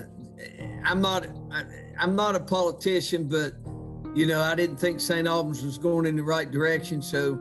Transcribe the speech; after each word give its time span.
I'm 0.84 1.00
not. 1.00 1.26
I, 1.50 1.64
I'm 1.98 2.16
not 2.16 2.34
a 2.34 2.40
politician, 2.40 3.28
but 3.28 3.52
you 4.14 4.26
know, 4.26 4.40
I 4.40 4.54
didn't 4.54 4.76
think 4.76 5.00
St. 5.00 5.28
Albans 5.28 5.62
was 5.62 5.78
going 5.78 6.06
in 6.06 6.16
the 6.16 6.22
right 6.22 6.50
direction. 6.50 7.02
So 7.02 7.38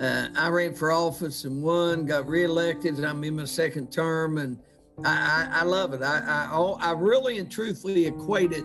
uh, 0.00 0.28
I 0.36 0.48
ran 0.48 0.74
for 0.74 0.90
office 0.90 1.44
and 1.44 1.62
won, 1.62 2.06
got 2.06 2.26
reelected. 2.26 2.96
And 2.96 3.06
I'm 3.06 3.22
in 3.24 3.36
my 3.36 3.44
second 3.44 3.92
term, 3.92 4.38
and 4.38 4.58
I, 5.04 5.48
I, 5.52 5.60
I 5.60 5.62
love 5.64 5.92
it. 5.92 6.02
I, 6.02 6.48
I, 6.50 6.56
I 6.80 6.92
really 6.92 7.38
and 7.38 7.50
truthfully 7.50 8.06
equate 8.06 8.52
it 8.52 8.64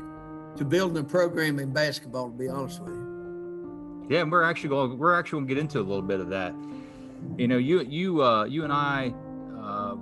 to 0.56 0.66
building 0.66 0.98
a 0.98 1.04
program 1.04 1.60
in 1.60 1.74
basketball. 1.74 2.30
To 2.30 2.38
be 2.38 2.48
honest 2.48 2.82
with 2.82 2.94
you. 2.94 3.03
Yeah, 4.10 4.22
and 4.22 4.32
we're 4.32 4.44
actually 4.44 4.70
going. 4.70 4.98
We're 4.98 5.18
actually 5.18 5.38
going 5.38 5.48
to 5.48 5.56
get 5.56 5.62
into 5.62 5.80
a 5.80 5.82
little 5.82 6.02
bit 6.02 6.20
of 6.20 6.30
that. 6.30 6.54
You 7.38 7.48
know, 7.48 7.58
you 7.58 7.82
you 7.82 8.24
uh, 8.24 8.46
you 8.46 8.64
and 8.64 8.74
I. 8.74 9.14
Uh, 9.62 9.96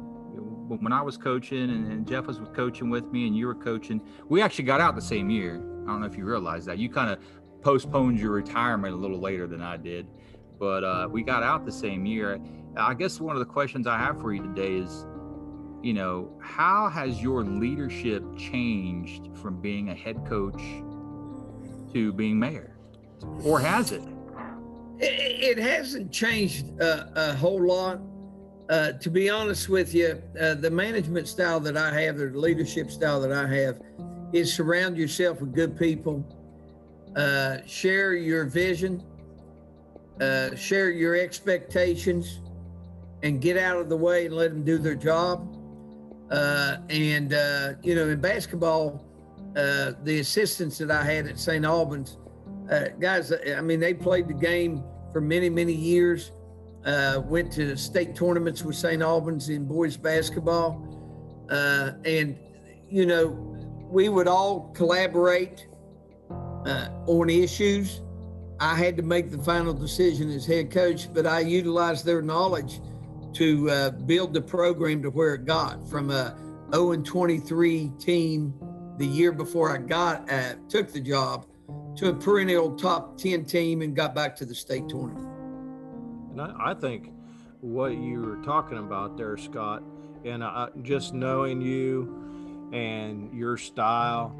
when 0.79 0.93
I 0.93 1.01
was 1.01 1.17
coaching 1.17 1.69
and, 1.69 1.91
and, 1.91 2.07
Jeff 2.07 2.27
was 2.27 2.39
coaching 2.53 2.89
with 2.89 3.11
me 3.11 3.27
and 3.27 3.35
you 3.35 3.45
were 3.45 3.55
coaching, 3.55 4.01
we 4.29 4.41
actually 4.41 4.63
got 4.63 4.79
out 4.79 4.95
the 4.95 5.01
same 5.01 5.29
year. 5.29 5.55
I 5.55 5.87
don't 5.87 5.99
know 5.99 6.07
if 6.07 6.15
you 6.15 6.23
realize 6.23 6.63
that. 6.65 6.77
You 6.77 6.89
kind 6.89 7.11
of 7.11 7.19
postponed 7.61 8.19
your 8.19 8.31
retirement 8.31 8.93
a 8.93 8.97
little 8.97 9.19
later 9.19 9.47
than 9.47 9.61
I 9.61 9.75
did, 9.75 10.07
but 10.59 10.83
uh, 10.85 11.07
we 11.11 11.23
got 11.23 11.43
out 11.43 11.65
the 11.65 11.71
same 11.71 12.05
year. 12.05 12.39
I 12.77 12.93
guess 12.93 13.19
one 13.19 13.35
of 13.35 13.39
the 13.41 13.51
questions 13.51 13.85
I 13.85 13.97
have 13.97 14.21
for 14.21 14.33
you 14.33 14.41
today 14.41 14.75
is, 14.75 15.05
you 15.83 15.93
know, 15.93 16.31
how 16.41 16.87
has 16.89 17.21
your 17.21 17.43
leadership 17.43 18.23
changed 18.37 19.29
from 19.35 19.59
being 19.59 19.89
a 19.89 19.95
head 19.95 20.25
coach 20.25 20.61
to 21.93 22.13
being 22.13 22.39
mayor, 22.39 22.70
or 23.43 23.59
has 23.59 23.91
it? 23.91 24.01
It, 24.99 25.57
it 25.57 25.57
hasn't 25.57 26.11
changed 26.11 26.79
a, 26.79 27.31
a 27.31 27.35
whole 27.35 27.65
lot. 27.65 28.01
Uh, 28.69 28.93
to 28.93 29.09
be 29.09 29.29
honest 29.29 29.67
with 29.67 29.93
you, 29.93 30.21
uh, 30.39 30.53
the 30.53 30.69
management 30.71 31.27
style 31.27 31.59
that 31.59 31.75
I 31.75 31.91
have, 32.01 32.17
the 32.17 32.27
leadership 32.27 32.89
style 32.89 33.19
that 33.21 33.31
I 33.33 33.47
have, 33.47 33.81
is 34.31 34.53
surround 34.53 34.97
yourself 34.97 35.41
with 35.41 35.53
good 35.53 35.77
people, 35.77 36.23
uh, 37.17 37.57
share 37.65 38.13
your 38.13 38.45
vision, 38.45 39.03
uh, 40.21 40.55
share 40.55 40.89
your 40.89 41.15
expectations, 41.15 42.39
and 43.23 43.41
get 43.41 43.57
out 43.57 43.77
of 43.77 43.89
the 43.89 43.97
way 43.97 44.25
and 44.27 44.35
let 44.35 44.51
them 44.51 44.63
do 44.63 44.77
their 44.77 44.95
job. 44.95 45.57
Uh, 46.31 46.77
and 46.89 47.33
uh, 47.33 47.73
you 47.83 47.93
know, 47.93 48.07
in 48.07 48.21
basketball, 48.21 49.03
the 49.53 50.19
assistants 50.21 50.77
that 50.77 50.89
I 50.89 51.03
had 51.03 51.27
at 51.27 51.37
St. 51.37 51.65
Albans, 51.65 52.17
guys, 52.99 53.33
I 53.55 53.61
mean, 53.61 53.79
they 53.79 53.93
played 53.93 54.27
the 54.27 54.33
game 54.33 54.83
for 55.11 55.21
many, 55.21 55.49
many 55.49 55.73
years 55.73 56.31
uh, 56.85 57.21
went 57.25 57.51
to 57.53 57.75
state 57.77 58.15
tournaments 58.15 58.63
with 58.63 58.75
St. 58.75 59.01
Albans 59.01 59.49
in 59.49 59.65
boys 59.65 59.97
basketball. 59.97 60.87
Uh, 61.49 61.91
and, 62.05 62.37
you 62.89 63.05
know, 63.05 63.27
we 63.89 64.09
would 64.09 64.27
all 64.27 64.71
collaborate 64.73 65.67
uh, 66.65 66.89
on 67.05 67.29
issues. 67.29 68.01
I 68.59 68.75
had 68.75 68.95
to 68.97 69.03
make 69.03 69.31
the 69.31 69.37
final 69.39 69.73
decision 69.73 70.31
as 70.31 70.45
head 70.45 70.71
coach, 70.71 71.13
but 71.13 71.25
I 71.25 71.39
utilized 71.39 72.05
their 72.05 72.21
knowledge 72.21 72.79
to 73.33 73.69
uh, 73.69 73.89
build 73.91 74.33
the 74.33 74.41
program 74.41 75.01
to 75.03 75.09
where 75.09 75.35
it 75.35 75.45
got 75.45 75.87
from 75.89 76.11
a 76.11 76.35
0 76.73 76.97
23 76.97 77.91
team 77.99 78.53
the 78.97 79.05
year 79.05 79.31
before 79.31 79.71
I 79.73 79.77
got 79.77 80.31
uh, 80.31 80.53
took 80.69 80.91
the 80.91 80.99
job 80.99 81.45
to 81.95 82.09
a 82.09 82.13
perennial 82.13 82.75
top 82.75 83.17
10 83.17 83.45
team 83.45 83.81
and 83.81 83.95
got 83.95 84.15
back 84.15 84.35
to 84.37 84.45
the 84.45 84.55
state 84.55 84.87
tournament. 84.87 85.27
And 86.31 86.41
I, 86.41 86.71
I 86.71 86.73
think 86.73 87.11
what 87.59 87.97
you 87.97 88.21
were 88.21 88.37
talking 88.37 88.77
about 88.77 89.17
there, 89.17 89.37
Scott, 89.37 89.83
and 90.23 90.43
I, 90.43 90.69
just 90.81 91.13
knowing 91.13 91.61
you 91.61 92.69
and 92.73 93.33
your 93.33 93.57
style 93.57 94.35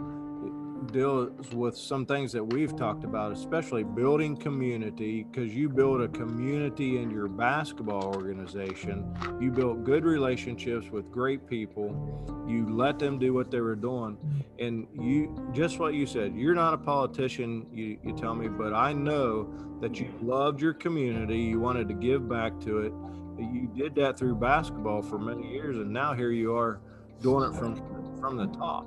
deals 0.88 1.52
with 1.54 1.78
some 1.78 2.06
things 2.06 2.32
that 2.32 2.44
we've 2.44 2.76
talked 2.76 3.04
about, 3.04 3.32
especially 3.32 3.84
building 3.84 4.36
community, 4.36 5.24
because 5.24 5.54
you 5.54 5.70
build 5.70 6.02
a 6.02 6.08
community 6.08 6.98
in 6.98 7.10
your 7.12 7.28
basketball 7.28 8.04
organization. 8.16 9.16
You 9.40 9.52
built 9.52 9.84
good 9.84 10.04
relationships 10.04 10.90
with 10.90 11.12
great 11.12 11.48
people. 11.48 12.46
You 12.48 12.68
let 12.70 13.00
them 13.00 13.20
do 13.20 13.34
what 13.34 13.52
they 13.52 13.62
were 13.62 13.76
doing. 13.76 14.18
And 14.60 14.88
you, 14.94 15.36
just 15.54 15.80
what 15.80 15.94
you 15.94 16.06
said, 16.06 16.36
you're 16.36 16.56
not 16.56 16.74
a 16.74 16.78
politician, 16.78 17.68
you, 17.74 17.98
you 18.04 18.16
tell 18.16 18.36
me, 18.36 18.48
but 18.48 18.74
I 18.74 18.94
know 18.94 19.54
that 19.82 20.00
you 20.00 20.14
loved 20.22 20.62
your 20.62 20.74
community. 20.74 21.38
You 21.38 21.60
wanted 21.60 21.88
to 21.88 21.94
give 21.94 22.28
back 22.28 22.60
to 22.62 22.80
it. 22.80 22.94
You 23.40 23.72
did 23.76 23.96
that 23.96 24.18
through 24.18 24.36
basketball 24.36 25.02
for 25.02 25.18
many 25.18 25.52
years. 25.52 25.78
And 25.78 25.92
now 25.92 26.14
here 26.14 26.32
you 26.32 26.56
are 26.56 26.80
doing 27.22 27.52
it 27.52 27.58
from, 27.58 27.76
from 28.20 28.38
the 28.38 28.48
top. 28.48 28.86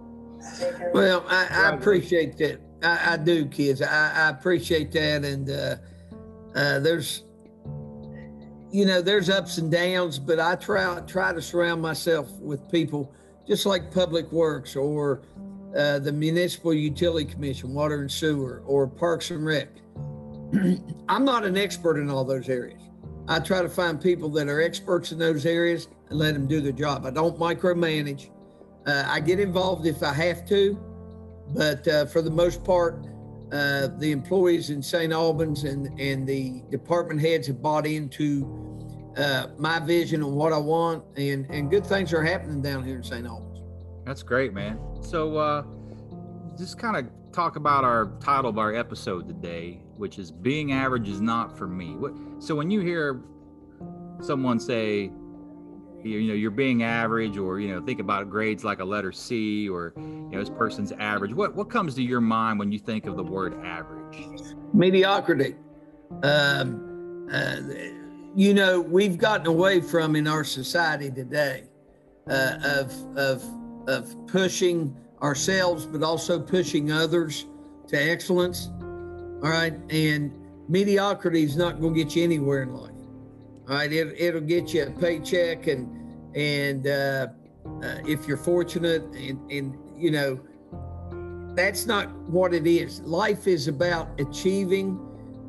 Well, 0.92 1.24
I, 1.28 1.48
I 1.50 1.74
appreciate 1.74 2.36
that. 2.38 2.60
I, 2.82 3.14
I, 3.14 3.16
do, 3.16 3.46
kids. 3.46 3.82
I, 3.82 4.26
I 4.26 4.28
appreciate 4.30 4.92
that. 4.92 5.24
And 5.24 5.50
uh, 5.50 5.76
uh, 6.54 6.78
there's, 6.80 7.24
you 8.70 8.84
know, 8.84 9.00
there's 9.00 9.30
ups 9.30 9.58
and 9.58 9.70
downs, 9.70 10.18
but 10.18 10.38
I 10.38 10.56
try 10.56 11.00
try 11.06 11.32
to 11.32 11.40
surround 11.40 11.80
myself 11.80 12.30
with 12.40 12.70
people 12.70 13.14
just 13.46 13.66
like 13.66 13.92
Public 13.92 14.30
Works 14.32 14.76
or 14.76 15.22
uh, 15.76 15.98
the 15.98 16.12
Municipal 16.12 16.72
Utility 16.72 17.30
Commission, 17.30 17.74
Water 17.74 18.00
and 18.00 18.10
Sewer, 18.10 18.62
or 18.66 18.86
Parks 18.86 19.30
and 19.30 19.44
Rec. 19.44 19.68
I'm 21.08 21.24
not 21.24 21.44
an 21.44 21.56
expert 21.56 21.98
in 21.98 22.08
all 22.10 22.24
those 22.24 22.48
areas. 22.48 22.80
I 23.26 23.40
try 23.40 23.62
to 23.62 23.68
find 23.68 24.00
people 24.00 24.28
that 24.30 24.48
are 24.48 24.60
experts 24.60 25.10
in 25.10 25.18
those 25.18 25.46
areas 25.46 25.88
and 26.10 26.18
let 26.18 26.34
them 26.34 26.46
do 26.46 26.60
their 26.60 26.72
job. 26.72 27.06
I 27.06 27.10
don't 27.10 27.38
micromanage. 27.38 28.30
Uh, 28.86 29.04
I 29.06 29.20
get 29.20 29.40
involved 29.40 29.86
if 29.86 30.02
I 30.02 30.12
have 30.12 30.46
to, 30.48 30.78
but 31.54 31.86
uh, 31.88 32.06
for 32.06 32.22
the 32.22 32.30
most 32.30 32.64
part, 32.64 33.06
uh, 33.52 33.88
the 33.98 34.10
employees 34.10 34.70
in 34.70 34.82
St. 34.82 35.12
Albans 35.12 35.64
and, 35.64 35.98
and 36.00 36.26
the 36.26 36.62
department 36.70 37.20
heads 37.20 37.46
have 37.46 37.62
bought 37.62 37.86
into 37.86 38.44
uh, 39.16 39.46
my 39.58 39.78
vision 39.78 40.22
and 40.22 40.32
what 40.32 40.52
I 40.52 40.58
want, 40.58 41.04
and, 41.16 41.46
and 41.50 41.70
good 41.70 41.86
things 41.86 42.12
are 42.12 42.22
happening 42.22 42.60
down 42.60 42.84
here 42.84 42.96
in 42.96 43.04
St. 43.04 43.26
Albans. 43.26 43.62
That's 44.04 44.22
great, 44.22 44.52
man. 44.52 44.78
So, 45.00 45.36
uh, 45.36 45.64
just 46.58 46.78
kind 46.78 46.96
of 46.96 47.06
talk 47.32 47.56
about 47.56 47.84
our 47.84 48.12
title 48.20 48.50
of 48.50 48.58
our 48.58 48.74
episode 48.74 49.26
today, 49.26 49.80
which 49.96 50.18
is 50.18 50.30
"Being 50.30 50.72
Average 50.72 51.08
is 51.08 51.20
Not 51.20 51.56
for 51.56 51.66
Me." 51.66 51.94
What, 51.94 52.12
so, 52.38 52.54
when 52.54 52.70
you 52.70 52.80
hear 52.80 53.22
someone 54.20 54.60
say, 54.60 55.10
you 56.04 56.28
know 56.28 56.34
you're 56.34 56.50
being 56.50 56.82
average 56.82 57.36
or 57.36 57.60
you 57.60 57.68
know 57.68 57.80
think 57.80 58.00
about 58.00 58.28
grades 58.30 58.64
like 58.64 58.80
a 58.80 58.84
letter 58.84 59.12
c 59.12 59.68
or 59.68 59.92
you 59.96 60.02
know 60.30 60.38
this 60.38 60.50
person's 60.50 60.92
average 60.92 61.32
what 61.32 61.54
what 61.54 61.70
comes 61.70 61.94
to 61.94 62.02
your 62.02 62.20
mind 62.20 62.58
when 62.58 62.70
you 62.70 62.78
think 62.78 63.06
of 63.06 63.16
the 63.16 63.22
word 63.22 63.54
average 63.64 64.26
mediocrity 64.72 65.54
um, 66.22 67.28
uh, 67.32 67.56
you 68.34 68.54
know 68.54 68.80
we've 68.80 69.18
gotten 69.18 69.46
away 69.46 69.80
from 69.80 70.16
in 70.16 70.26
our 70.28 70.44
society 70.44 71.10
today 71.10 71.64
uh, 72.28 72.58
of 72.62 72.92
of 73.16 73.44
of 73.88 74.26
pushing 74.26 74.96
ourselves, 75.22 75.86
but 75.86 76.02
also 76.02 76.40
pushing 76.40 76.92
others 76.92 77.46
to 77.88 77.96
excellence. 77.96 78.70
All 79.42 79.50
right, 79.50 79.74
and 79.90 80.32
mediocrity 80.68 81.42
is 81.42 81.56
not 81.56 81.80
going 81.80 81.94
to 81.94 82.04
get 82.04 82.16
you 82.16 82.24
anywhere 82.24 82.62
in 82.62 82.74
life. 82.74 82.93
All 83.68 83.76
right, 83.76 83.90
it, 83.90 84.14
it'll 84.18 84.42
get 84.42 84.74
you 84.74 84.84
a 84.84 84.90
paycheck, 84.90 85.66
and 85.68 85.88
and 86.36 86.86
uh, 86.86 87.28
uh, 87.82 87.96
if 88.06 88.28
you're 88.28 88.36
fortunate, 88.36 89.02
and 89.14 89.50
and 89.50 89.78
you 89.96 90.10
know, 90.10 90.40
that's 91.54 91.86
not 91.86 92.10
what 92.28 92.52
it 92.52 92.66
is. 92.66 93.00
Life 93.02 93.46
is 93.46 93.68
about 93.68 94.08
achieving 94.20 95.00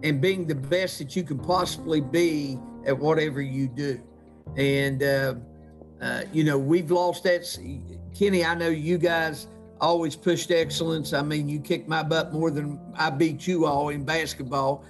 and 0.03 0.21
being 0.21 0.47
the 0.47 0.56
best 0.56 1.00
that 1.00 1.15
you 1.15 1.23
can 1.23 1.39
possibly 1.39 2.00
be 2.00 2.57
at 2.85 2.97
whatever 2.97 3.41
you 3.41 3.67
do. 3.67 4.01
And 4.56 5.03
uh, 5.03 5.35
uh, 6.01 6.23
you 6.31 6.44
know, 6.44 6.57
we've 6.57 6.91
lost 6.91 7.23
that. 7.23 7.45
Kenny, 8.18 8.45
I 8.45 8.56
know 8.56 8.69
you 8.69 8.97
guys 8.97 9.47
always 9.81 10.15
pushed 10.15 10.51
excellence. 10.51 11.11
I 11.11 11.21
mean, 11.21 11.50
you 11.50 11.59
kicked 11.59 11.88
my 11.89 12.03
butt 12.03 12.31
more 12.31 12.51
than 12.51 12.79
I 12.95 13.09
beat 13.09 13.45
you 13.45 13.65
all 13.65 13.89
in 13.89 14.06
basketball. 14.06 14.85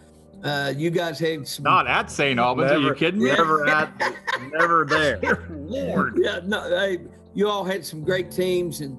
Uh, 0.46 0.72
you 0.78 0.92
guys 0.92 1.18
had 1.18 1.48
some. 1.48 1.64
Not 1.64 1.88
at 1.88 2.12
St. 2.12 2.40
Albans. 2.40 2.72
Never, 2.72 2.86
are 2.86 2.88
you 2.90 2.94
kidding 2.94 3.20
me? 3.20 3.32
Never 3.32 3.68
at, 3.68 3.92
never 4.54 4.86
there. 4.86 5.48
Lord. 5.50 6.20
Yeah, 6.22 6.42
no, 6.46 6.62
hey, 6.70 7.00
you 7.34 7.50
all 7.50 7.64
had 7.64 7.84
some 7.84 8.04
great 8.04 8.30
teams, 8.30 8.82
and 8.82 8.96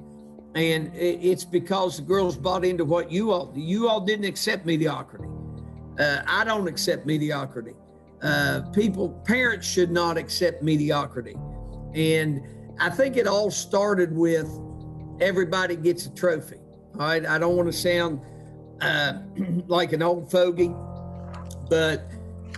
and 0.57 0.91
it's 0.95 1.45
because 1.45 1.99
the 1.99 2.03
girls 2.03 2.37
bought 2.37 2.65
into 2.65 2.85
what 2.85 3.13
you 3.13 3.31
all. 3.31 3.53
You 3.55 3.89
all 3.89 4.01
didn't 4.01 4.25
accept 4.25 4.67
mediocrity. 4.67 5.29
Uh, 6.01 6.23
I 6.27 6.43
don't 6.43 6.67
accept 6.67 7.07
mediocrity. 7.07 7.75
Uh, 8.23 8.63
people, 8.73 9.11
parents 9.25 9.69
should 9.69 9.93
not 9.93 10.17
accept 10.17 10.65
mediocrity, 10.65 11.37
and 11.95 12.41
I 12.81 12.91
think 12.91 13.17
it 13.17 13.29
all 13.29 13.53
started 13.53 14.13
with 14.13 14.49
everybody 15.21 15.77
gets 15.77 16.07
a 16.07 16.15
trophy. 16.15 16.57
All 16.95 17.07
right. 17.07 17.25
I 17.25 17.39
don't 17.39 17.57
want 17.57 17.71
to 17.71 17.73
sound 17.73 18.21
uh, 18.81 19.21
like 19.67 19.93
an 19.93 20.03
old 20.03 20.31
fogey, 20.31 20.75
but 21.69 22.11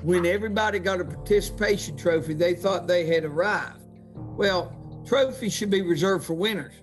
when 0.03 0.27
everybody 0.27 0.79
got 0.79 1.01
a 1.01 1.05
participation 1.05 1.97
trophy, 1.97 2.35
they 2.35 2.55
thought 2.55 2.87
they 2.87 3.07
had 3.07 3.25
arrived. 3.25 3.83
Well, 4.15 4.77
trophies 5.07 5.53
should 5.53 5.71
be 5.71 5.83
reserved 5.83 6.25
for 6.25 6.35
winners. 6.35 6.75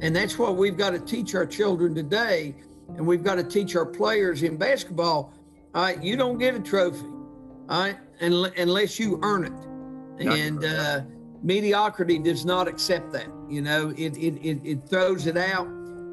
And 0.00 0.14
that's 0.14 0.38
what 0.38 0.56
we've 0.56 0.76
got 0.76 0.90
to 0.90 0.98
teach 1.00 1.34
our 1.34 1.46
children 1.46 1.94
today. 1.94 2.54
And 2.96 3.06
we've 3.06 3.24
got 3.24 3.36
to 3.36 3.44
teach 3.44 3.76
our 3.76 3.86
players 3.86 4.42
in 4.42 4.56
basketball. 4.56 5.32
All 5.74 5.82
right, 5.82 6.02
you 6.02 6.16
don't 6.16 6.38
get 6.38 6.54
a 6.54 6.60
trophy, 6.60 7.04
all 7.68 7.80
right, 7.80 7.96
unless 8.20 8.98
you 8.98 9.20
earn 9.22 9.44
it. 9.44 9.52
and 10.38 10.64
uh, 10.64 11.02
mediocrity 11.42 12.18
does 12.18 12.46
not 12.46 12.66
accept 12.68 13.12
that. 13.12 13.26
You 13.48 13.60
know, 13.60 13.90
it 13.90 14.16
it 14.16 14.36
it, 14.42 14.60
it 14.64 14.88
throws 14.88 15.26
it 15.26 15.36
out. 15.36 15.68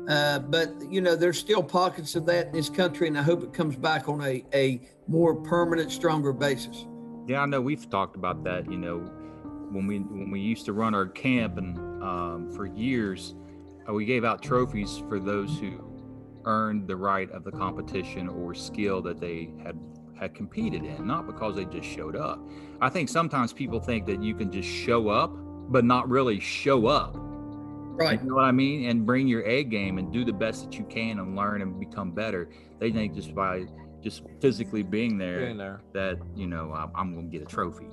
Uh, 0.08 0.40
but 0.40 0.70
you 0.90 1.02
know, 1.02 1.16
there's 1.16 1.40
still 1.40 1.64
pockets 1.64 2.16
of 2.16 2.26
that 2.26 2.48
in 2.48 2.52
this 2.54 2.70
country, 2.70 3.08
and 3.08 3.18
I 3.18 3.22
hope 3.22 3.44
it 3.44 3.54
comes 3.54 3.76
back 3.76 4.10
on 4.10 4.22
a 4.22 4.44
a 4.54 4.82
more 5.08 5.36
permanent, 5.36 5.92
stronger 5.92 6.34
basis. 6.34 6.86
Yeah, 7.28 7.42
I 7.42 7.46
know 7.46 7.62
we've 7.62 7.90
talked 7.90 8.16
about 8.16 8.44
that. 8.44 8.70
You 8.70 8.78
know, 8.78 9.00
when 9.72 9.88
we 9.88 10.00
when 10.00 10.30
we 10.30 10.42
used 10.42 10.66
to 10.66 10.74
run 10.74 10.94
our 10.94 11.08
camp, 11.08 11.58
and 11.58 11.78
um, 12.04 12.52
for 12.54 12.66
years, 12.66 13.36
uh, 13.88 13.94
we 13.94 14.06
gave 14.06 14.26
out 14.26 14.42
trophies 14.42 15.02
for 15.08 15.20
those 15.20 15.58
who 15.58 15.80
earned 16.46 16.88
the 16.88 16.96
right 16.96 17.32
of 17.32 17.46
the 17.46 17.52
competition 17.52 18.28
or 18.28 18.54
skill 18.54 19.02
that 19.02 19.22
they 19.22 19.54
had 19.64 19.80
had 20.20 20.36
competed 20.36 20.84
in, 20.84 21.08
not 21.08 21.26
because 21.26 21.56
they 21.56 21.66
just 21.66 21.88
showed 21.88 22.16
up. 22.16 22.40
I 22.82 22.90
think 22.90 23.10
sometimes 23.10 23.54
people 23.54 23.80
think 23.80 24.06
that 24.08 24.22
you 24.22 24.36
can 24.36 24.52
just 24.52 24.68
show 24.68 25.10
up, 25.10 25.32
but 25.72 25.86
not 25.86 26.10
really 26.10 26.40
show 26.40 26.88
up. 26.88 27.16
Right. 27.96 28.22
You 28.22 28.30
know 28.30 28.36
what 28.36 28.46
I 28.46 28.52
mean? 28.52 28.90
And 28.90 29.06
bring 29.06 29.28
your 29.28 29.44
A 29.44 29.64
game 29.64 29.98
and 29.98 30.12
do 30.12 30.26
the 30.26 30.34
best 30.34 30.64
that 30.64 30.78
you 30.78 30.86
can 30.86 31.20
and 31.20 31.36
learn 31.36 31.62
and 31.62 31.80
become 31.80 32.12
better. 32.12 32.50
They 32.80 32.92
think 32.92 33.14
just 33.14 33.36
by 33.36 33.66
just 34.02 34.24
physically 34.42 34.84
being 34.84 35.18
there, 35.18 35.46
being 35.46 35.58
there. 35.58 35.82
that, 35.94 36.18
you 36.36 36.48
know, 36.48 36.74
I'm, 36.74 36.92
I'm 36.96 37.14
going 37.14 37.30
to 37.30 37.32
get 37.32 37.44
a 37.44 37.50
trophy. 37.50 37.88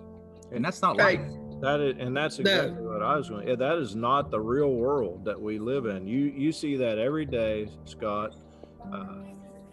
And 0.52 0.64
that's 0.64 0.82
not 0.82 0.98
right. 0.98 1.20
life. 1.20 1.30
That 1.60 1.80
is, 1.80 1.96
and 1.98 2.16
that's 2.16 2.38
exactly 2.38 2.82
no. 2.82 2.90
what 2.90 3.02
I 3.02 3.16
was 3.16 3.28
going. 3.28 3.46
To, 3.46 3.56
that 3.56 3.76
is 3.76 3.94
not 3.94 4.30
the 4.30 4.40
real 4.40 4.72
world 4.72 5.24
that 5.26 5.40
we 5.40 5.58
live 5.58 5.84
in. 5.86 6.06
You 6.06 6.32
you 6.34 6.52
see 6.52 6.76
that 6.76 6.98
every 6.98 7.26
day, 7.26 7.68
Scott, 7.84 8.34
uh, 8.92 9.22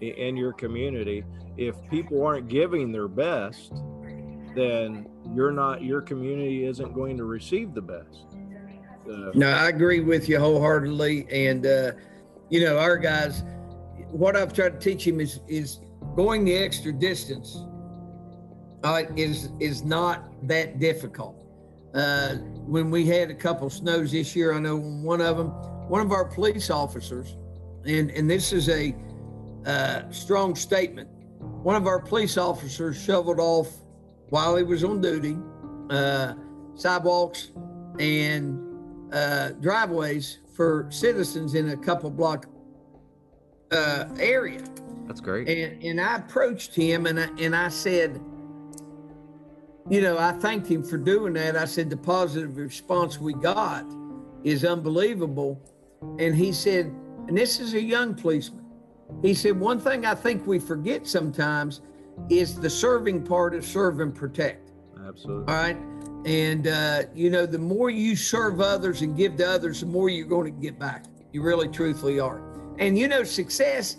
in 0.01 0.35
your 0.35 0.53
community. 0.53 1.23
If 1.55 1.75
people 1.89 2.25
aren't 2.25 2.49
giving 2.49 2.91
their 2.91 3.07
best, 3.07 3.71
then 4.55 5.07
you're 5.33 5.51
not. 5.51 5.81
Your 5.81 6.01
community 6.01 6.65
isn't 6.65 6.93
going 6.93 7.17
to 7.17 7.23
receive 7.23 7.73
the 7.73 7.81
best. 7.81 8.36
No, 9.33 9.49
I 9.49 9.69
agree 9.69 9.99
with 9.99 10.27
you 10.29 10.39
wholeheartedly. 10.39 11.27
And 11.31 11.65
uh, 11.65 11.91
you 12.49 12.61
know, 12.61 12.77
our 12.77 12.97
guys, 12.97 13.43
what 14.11 14.35
I've 14.35 14.53
tried 14.53 14.79
to 14.79 14.89
teach 14.89 15.05
him 15.05 15.19
is 15.19 15.39
is 15.47 15.79
going 16.15 16.45
the 16.45 16.55
extra 16.55 16.91
distance. 16.91 17.57
Uh, 18.83 19.03
is 19.15 19.49
is 19.59 19.83
not 19.83 20.31
that 20.47 20.79
difficult. 20.79 21.43
Uh, 21.93 22.35
when 22.67 22.91
we 22.91 23.05
had 23.05 23.31
a 23.31 23.33
couple 23.33 23.67
of 23.67 23.73
snows 23.73 24.11
this 24.11 24.35
year, 24.35 24.53
I 24.53 24.59
know 24.59 24.77
one 24.77 25.19
of 25.19 25.37
them, 25.37 25.47
one 25.89 26.01
of 26.01 26.11
our 26.11 26.25
police 26.25 26.69
officers, 26.69 27.35
and 27.85 28.11
and 28.11 28.29
this 28.29 28.53
is 28.53 28.69
a 28.69 28.95
uh, 29.65 30.09
strong 30.11 30.55
statement. 30.55 31.09
One 31.39 31.75
of 31.75 31.87
our 31.87 31.99
police 31.99 32.37
officers 32.37 33.01
shoveled 33.01 33.39
off 33.39 33.69
while 34.29 34.55
he 34.55 34.63
was 34.63 34.83
on 34.83 35.01
duty 35.01 35.37
uh, 35.89 36.33
sidewalks 36.75 37.51
and 37.99 38.66
uh, 39.11 39.49
driveways 39.61 40.39
for 40.55 40.87
citizens 40.89 41.53
in 41.53 41.69
a 41.69 41.77
couple 41.77 42.09
block 42.09 42.47
uh, 43.71 44.05
area. 44.19 44.63
That's 45.05 45.21
great. 45.21 45.47
And 45.47 45.83
and 45.83 46.01
I 46.01 46.17
approached 46.17 46.75
him 46.75 47.05
and 47.05 47.19
I, 47.19 47.29
and 47.39 47.55
I 47.55 47.69
said, 47.69 48.21
you 49.89 50.01
know, 50.01 50.17
I 50.17 50.33
thanked 50.33 50.67
him 50.67 50.83
for 50.83 50.97
doing 50.97 51.33
that. 51.33 51.55
I 51.55 51.65
said 51.65 51.89
the 51.89 51.97
positive 51.97 52.57
response 52.57 53.19
we 53.19 53.33
got 53.33 53.85
is 54.43 54.65
unbelievable. 54.65 55.61
And 56.19 56.35
he 56.35 56.51
said, 56.51 56.93
and 57.27 57.37
this 57.37 57.59
is 57.59 57.73
a 57.73 57.81
young 57.81 58.13
policeman. 58.13 58.65
He 59.21 59.33
said, 59.33 59.59
one 59.59 59.79
thing 59.79 60.05
I 60.05 60.13
think 60.13 60.45
we 60.45 60.59
forget 60.59 61.07
sometimes 61.07 61.81
is 62.29 62.59
the 62.59 62.69
serving 62.69 63.23
part 63.23 63.55
of 63.55 63.65
serve 63.65 63.99
and 63.99 64.13
protect. 64.13 64.71
Absolutely. 65.07 65.53
All 65.53 65.61
right. 65.61 65.77
And, 66.25 66.67
uh, 66.67 67.03
you 67.13 67.29
know, 67.29 67.45
the 67.45 67.59
more 67.59 67.89
you 67.89 68.15
serve 68.15 68.59
others 68.59 69.01
and 69.01 69.15
give 69.15 69.37
to 69.37 69.47
others, 69.47 69.81
the 69.81 69.85
more 69.85 70.09
you're 70.09 70.27
going 70.27 70.53
to 70.53 70.61
get 70.61 70.77
back. 70.77 71.05
You 71.31 71.41
really, 71.41 71.67
truthfully 71.67 72.19
are. 72.19 72.41
And, 72.79 72.97
you 72.97 73.07
know, 73.07 73.23
success 73.23 73.97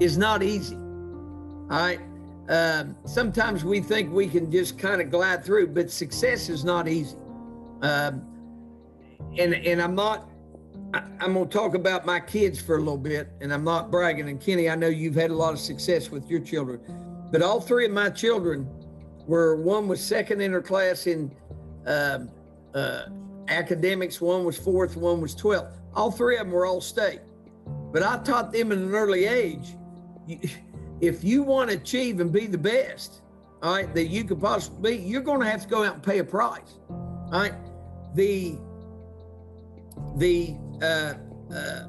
is 0.00 0.16
not 0.16 0.42
easy. 0.42 0.76
All 0.76 1.78
right. 1.78 2.00
Um, 2.48 2.96
sometimes 3.04 3.64
we 3.64 3.80
think 3.80 4.12
we 4.12 4.28
can 4.28 4.50
just 4.50 4.78
kind 4.78 5.00
of 5.00 5.10
glide 5.10 5.44
through, 5.44 5.68
but 5.68 5.90
success 5.90 6.48
is 6.48 6.64
not 6.64 6.86
easy. 6.86 7.16
Um, 7.82 8.22
and 9.36 9.54
and 9.54 9.82
I'm 9.82 9.94
not. 9.94 10.30
I, 10.94 11.02
I'm 11.20 11.34
going 11.34 11.48
to 11.48 11.52
talk 11.52 11.74
about 11.74 12.06
my 12.06 12.20
kids 12.20 12.60
for 12.60 12.76
a 12.76 12.78
little 12.78 12.96
bit, 12.96 13.28
and 13.40 13.52
I'm 13.52 13.64
not 13.64 13.90
bragging. 13.90 14.28
And 14.28 14.40
Kenny, 14.40 14.70
I 14.70 14.76
know 14.76 14.86
you've 14.86 15.16
had 15.16 15.30
a 15.30 15.34
lot 15.34 15.52
of 15.52 15.58
success 15.58 16.10
with 16.10 16.30
your 16.30 16.40
children, 16.40 16.80
but 17.32 17.42
all 17.42 17.60
three 17.60 17.86
of 17.86 17.92
my 17.92 18.10
children 18.10 18.68
were 19.26 19.56
one 19.56 19.88
was 19.88 20.02
second 20.02 20.40
in 20.40 20.52
her 20.52 20.62
class 20.62 21.08
in 21.08 21.34
um, 21.86 22.30
uh, 22.74 23.06
academics, 23.48 24.20
one 24.20 24.44
was 24.44 24.58
fourth, 24.58 24.96
one 24.96 25.20
was 25.20 25.34
12th. 25.34 25.72
All 25.94 26.10
three 26.10 26.36
of 26.36 26.46
them 26.46 26.52
were 26.52 26.66
all 26.66 26.80
state. 26.80 27.20
But 27.92 28.02
I 28.02 28.18
taught 28.18 28.52
them 28.52 28.72
at 28.72 28.78
an 28.78 28.94
early 28.94 29.26
age. 29.26 29.76
If 30.98 31.22
you 31.22 31.42
want 31.42 31.68
to 31.68 31.76
achieve 31.76 32.20
and 32.20 32.32
be 32.32 32.46
the 32.46 32.56
best, 32.56 33.20
all 33.62 33.74
right, 33.74 33.94
that 33.94 34.06
you 34.06 34.24
could 34.24 34.40
possibly 34.40 34.96
be, 34.96 35.02
you're 35.02 35.20
going 35.20 35.40
to 35.40 35.46
have 35.46 35.62
to 35.62 35.68
go 35.68 35.84
out 35.84 35.94
and 35.94 36.02
pay 36.02 36.20
a 36.20 36.24
price. 36.24 36.78
All 36.88 37.32
right. 37.32 37.54
The 38.14 38.58
the 40.16 40.56
uh, 40.80 41.14
uh, 41.54 41.82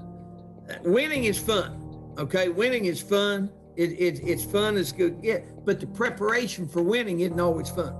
winning 0.83 1.25
is 1.25 1.37
fun. 1.37 2.13
Okay, 2.17 2.49
winning 2.49 2.85
is 2.85 3.01
fun. 3.01 3.49
It, 3.75 3.91
it, 3.91 4.19
it's 4.27 4.43
fun. 4.43 4.77
It's 4.77 4.91
good. 4.91 5.19
Yeah, 5.21 5.39
but 5.65 5.79
the 5.79 5.87
preparation 5.87 6.67
for 6.67 6.81
winning 6.81 7.19
isn't 7.19 7.39
always 7.39 7.69
fun. 7.69 7.95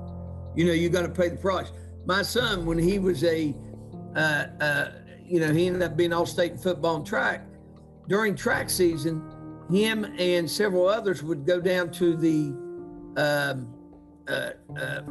You 0.56 0.66
know, 0.66 0.74
you 0.74 0.90
got 0.90 1.04
to 1.04 1.10
pay 1.10 1.30
the 1.30 1.38
price. 1.38 1.72
My 2.08 2.22
son, 2.22 2.66
when 2.66 2.78
he 2.78 3.00
was 3.00 3.26
a, 3.26 3.54
uh, 4.16 4.46
uh, 4.62 4.92
you 5.26 5.42
know, 5.42 5.52
he 5.52 5.68
ended 5.68 5.84
up 5.84 5.98
being 5.98 6.14
all 6.14 6.26
state 6.26 6.54
in 6.54 6.58
football 6.58 6.96
and 6.96 7.06
track. 7.06 7.46
During 8.08 8.34
track 8.34 8.70
season, 8.70 9.22
him 9.70 10.06
and 10.18 10.50
several 10.50 10.88
others 10.88 11.22
would 11.22 11.46
go 11.46 11.60
down 11.60 11.92
to 11.92 12.16
the 12.16 12.56
um, 13.22 13.74
uh, 14.30 14.52
uh, 14.80 15.02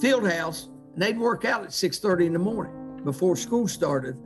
field 0.00 0.28
house 0.28 0.68
and 0.94 1.02
they'd 1.02 1.16
work 1.16 1.44
out 1.44 1.62
at 1.62 1.70
6.30 1.70 2.26
in 2.26 2.32
the 2.32 2.38
morning 2.40 3.00
before 3.04 3.36
school 3.36 3.68
started 3.68 4.16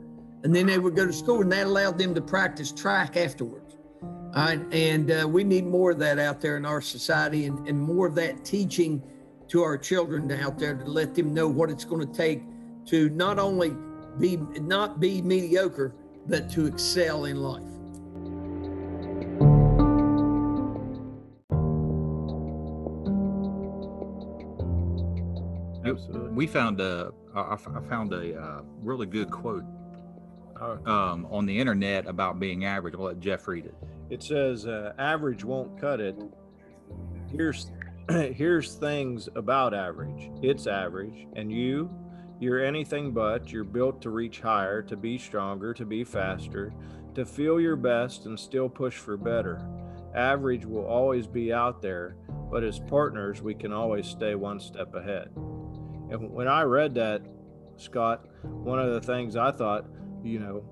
and 0.43 0.55
then 0.55 0.65
they 0.65 0.79
would 0.79 0.95
go 0.95 1.05
to 1.05 1.13
school 1.13 1.41
and 1.41 1.51
that 1.51 1.67
allowed 1.67 1.97
them 1.97 2.15
to 2.15 2.21
practice 2.21 2.71
track 2.71 3.17
afterwards 3.17 3.77
all 4.01 4.45
right 4.45 4.61
and 4.71 5.11
uh, 5.11 5.27
we 5.27 5.43
need 5.43 5.65
more 5.65 5.91
of 5.91 5.99
that 5.99 6.19
out 6.19 6.39
there 6.39 6.57
in 6.57 6.65
our 6.65 6.81
society 6.81 7.45
and, 7.45 7.67
and 7.67 7.79
more 7.79 8.07
of 8.07 8.15
that 8.15 8.45
teaching 8.45 9.03
to 9.49 9.63
our 9.63 9.77
children 9.77 10.31
out 10.31 10.59
there 10.59 10.75
to 10.75 10.85
let 10.85 11.15
them 11.15 11.33
know 11.33 11.47
what 11.47 11.69
it's 11.69 11.85
going 11.85 12.05
to 12.05 12.13
take 12.13 12.43
to 12.87 13.09
not 13.09 13.39
only 13.39 13.73
be 14.19 14.37
not 14.59 14.99
be 14.99 15.21
mediocre, 15.21 15.93
but 16.27 16.49
to 16.49 16.65
excel 16.65 17.25
in 17.25 17.37
life. 17.37 17.63
Absolutely. 25.85 26.31
We 26.31 26.47
found 26.47 26.81
a 26.81 27.11
I 27.35 27.55
found 27.55 28.13
a 28.13 28.39
uh, 28.39 28.61
really 28.81 29.05
good 29.05 29.29
quote 29.29 29.63
um, 30.59 31.27
on 31.29 31.45
the 31.45 31.57
internet 31.57 32.07
about 32.07 32.39
being 32.39 32.65
average. 32.65 32.95
I'll 32.95 33.03
let 33.03 33.19
Jeff 33.19 33.47
read 33.47 33.65
it. 33.65 33.75
It 34.09 34.23
says, 34.23 34.65
uh, 34.65 34.93
"Average 34.97 35.43
won't 35.43 35.79
cut 35.79 35.99
it." 35.99 36.15
Here's 37.31 37.71
here's 38.09 38.75
things 38.75 39.27
about 39.35 39.73
average. 39.73 40.31
It's 40.41 40.65
average, 40.65 41.27
and 41.35 41.51
you, 41.51 41.89
you're 42.39 42.63
anything 42.63 43.11
but. 43.11 43.51
You're 43.51 43.65
built 43.65 44.01
to 44.03 44.09
reach 44.11 44.39
higher, 44.39 44.81
to 44.83 44.95
be 44.95 45.17
stronger, 45.17 45.73
to 45.73 45.85
be 45.85 46.05
faster, 46.05 46.73
to 47.15 47.25
feel 47.25 47.59
your 47.59 47.75
best, 47.75 48.25
and 48.25 48.39
still 48.39 48.69
push 48.69 48.95
for 48.95 49.17
better. 49.17 49.67
Average 50.15 50.65
will 50.65 50.85
always 50.85 51.27
be 51.27 51.51
out 51.51 51.81
there, 51.81 52.15
but 52.49 52.63
as 52.63 52.79
partners, 52.79 53.41
we 53.41 53.53
can 53.53 53.73
always 53.73 54.07
stay 54.07 54.35
one 54.35 54.61
step 54.61 54.95
ahead. 54.95 55.29
And 56.09 56.31
when 56.31 56.47
I 56.47 56.61
read 56.61 56.95
that, 56.95 57.23
Scott, 57.75 58.25
one 58.43 58.79
of 58.79 58.93
the 58.93 59.01
things 59.01 59.35
I 59.35 59.51
thought, 59.51 59.85
you 60.23 60.39
know, 60.39 60.63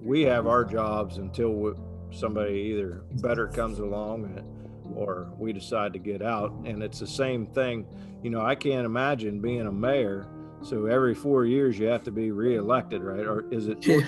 we 0.00 0.22
have 0.22 0.46
our 0.46 0.64
jobs 0.64 1.18
until 1.18 1.74
somebody 2.12 2.54
either 2.72 3.02
better 3.14 3.48
comes 3.48 3.80
along 3.80 4.38
uh, 4.38 4.57
or 4.94 5.28
we 5.38 5.52
decide 5.52 5.92
to 5.92 5.98
get 5.98 6.22
out. 6.22 6.52
And 6.64 6.82
it's 6.82 6.98
the 6.98 7.06
same 7.06 7.46
thing. 7.46 7.86
You 8.22 8.30
know, 8.30 8.40
I 8.40 8.54
can't 8.54 8.86
imagine 8.86 9.40
being 9.40 9.66
a 9.66 9.72
mayor. 9.72 10.28
So 10.62 10.86
every 10.86 11.14
four 11.14 11.44
years 11.44 11.78
you 11.78 11.86
have 11.86 12.02
to 12.04 12.10
be 12.10 12.30
reelected, 12.30 13.02
right? 13.02 13.26
Or 13.26 13.46
is 13.52 13.68
it 13.68 13.80
two? 13.80 14.02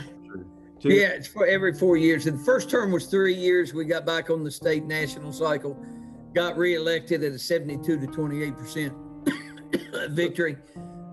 Yeah, 0.82 1.08
it's 1.08 1.28
for 1.28 1.46
every 1.46 1.74
four 1.74 1.96
years. 1.96 2.26
And 2.26 2.38
the 2.38 2.44
first 2.44 2.70
term 2.70 2.90
was 2.90 3.06
three 3.06 3.34
years. 3.34 3.74
We 3.74 3.84
got 3.84 4.06
back 4.06 4.30
on 4.30 4.42
the 4.42 4.50
state 4.50 4.84
national 4.84 5.32
cycle, 5.32 5.78
got 6.34 6.56
reelected 6.56 7.22
at 7.22 7.32
a 7.32 7.38
72 7.38 7.98
to 7.98 8.06
28 8.06 8.56
percent 8.56 8.94
victory. 10.10 10.56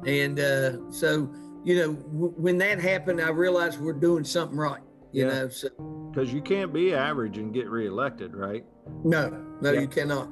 And 0.06 0.40
uh, 0.40 0.90
so, 0.90 1.30
you 1.66 1.76
know, 1.76 1.94
w- 1.94 2.34
when 2.38 2.58
that 2.60 2.80
happened, 2.80 3.20
I 3.20 3.30
realized 3.30 3.80
we're 3.82 3.94
doing 3.94 4.24
something 4.24 4.58
right. 4.58 4.82
You 5.12 5.26
yeah. 5.26 5.34
know, 5.34 5.50
so 5.50 5.70
because 6.12 6.34
you 6.34 6.42
can't 6.42 6.74
be 6.74 6.94
average 6.94 7.38
and 7.38 7.54
get 7.54 7.70
reelected, 7.70 8.36
right? 8.36 8.66
No, 9.04 9.30
no, 9.62 9.72
yeah. 9.72 9.82
you 9.82 9.88
cannot. 9.88 10.30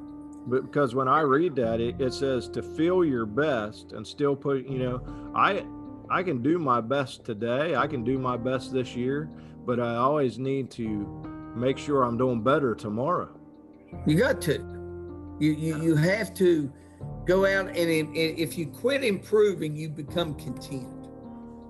But 0.47 0.63
because 0.63 0.93
when 0.93 1.07
I 1.07 1.21
read 1.21 1.55
that, 1.55 1.79
it, 1.79 2.00
it 2.00 2.13
says 2.13 2.47
to 2.50 2.62
feel 2.62 3.03
your 3.03 3.25
best 3.25 3.93
and 3.93 4.05
still 4.05 4.35
put, 4.35 4.67
you 4.67 4.79
know, 4.79 5.31
I 5.35 5.65
I 6.09 6.21
can 6.21 6.43
do 6.43 6.59
my 6.59 6.81
best 6.81 7.25
today. 7.25 7.75
I 7.75 7.88
can 7.88 8.03
do 8.03 8.19
my 8.19 8.38
best 8.38 8.71
this 8.71 8.95
year, 8.95 9.29
but 9.65 9.79
I 9.79 9.95
always 9.95 10.38
need 10.38 10.69
to 10.71 11.53
make 11.55 11.77
sure 11.77 12.03
I'm 12.03 12.17
doing 12.17 12.43
better 12.43 12.75
tomorrow. 12.75 13.29
You 14.05 14.17
got 14.17 14.41
to. 14.41 14.59
You 15.39 15.51
you, 15.51 15.81
you 15.81 15.95
have 15.95 16.33
to 16.35 16.71
go 17.25 17.45
out 17.45 17.67
and 17.69 18.15
if 18.15 18.57
you 18.57 18.67
quit 18.67 19.03
improving, 19.03 19.75
you 19.75 19.89
become 19.89 20.35
content. 20.35 21.09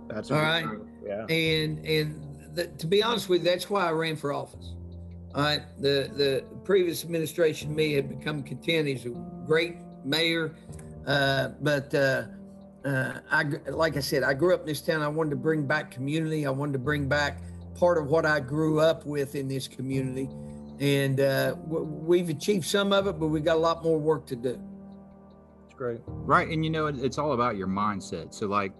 That's 0.09 0.31
all 0.31 0.39
right. 0.39 0.65
Yeah. 1.05 1.25
And 1.27 1.85
and 1.85 2.55
the, 2.55 2.67
to 2.67 2.87
be 2.87 3.01
honest 3.01 3.29
with 3.29 3.43
you, 3.43 3.49
that's 3.49 3.69
why 3.69 3.87
I 3.87 3.91
ran 3.91 4.15
for 4.15 4.33
office. 4.33 4.74
All 5.35 5.43
right. 5.43 5.61
The 5.79 6.09
the 6.15 6.45
previous 6.63 7.03
administration 7.03 7.75
me 7.75 7.93
had 7.93 8.07
become 8.07 8.41
content. 8.41 8.87
He's 8.87 9.05
a 9.05 9.09
great 9.45 9.75
mayor, 10.05 10.55
uh, 11.05 11.49
but 11.61 11.93
uh, 11.93 12.23
uh, 12.85 13.19
I 13.29 13.43
like 13.69 13.97
I 13.97 13.99
said, 13.99 14.23
I 14.23 14.33
grew 14.33 14.53
up 14.53 14.61
in 14.61 14.67
this 14.67 14.81
town. 14.81 15.01
I 15.01 15.09
wanted 15.09 15.31
to 15.31 15.35
bring 15.35 15.67
back 15.67 15.91
community. 15.91 16.45
I 16.45 16.51
wanted 16.51 16.73
to 16.73 16.79
bring 16.79 17.09
back 17.09 17.41
part 17.75 17.97
of 17.97 18.07
what 18.07 18.25
I 18.25 18.39
grew 18.39 18.79
up 18.79 19.05
with 19.05 19.35
in 19.35 19.49
this 19.49 19.67
community, 19.67 20.29
and 20.79 21.19
uh, 21.19 21.55
we've 21.67 22.29
achieved 22.29 22.65
some 22.65 22.93
of 22.93 23.07
it, 23.07 23.19
but 23.19 23.27
we 23.27 23.41
got 23.41 23.57
a 23.57 23.59
lot 23.59 23.83
more 23.83 23.99
work 23.99 24.25
to 24.27 24.35
do 24.37 24.57
It's 25.65 25.75
great. 25.75 25.99
Right. 26.07 26.47
And 26.47 26.63
you 26.63 26.71
know, 26.71 26.87
it's 26.87 27.17
all 27.17 27.33
about 27.33 27.57
your 27.57 27.67
mindset. 27.67 28.33
So, 28.33 28.47
like, 28.47 28.71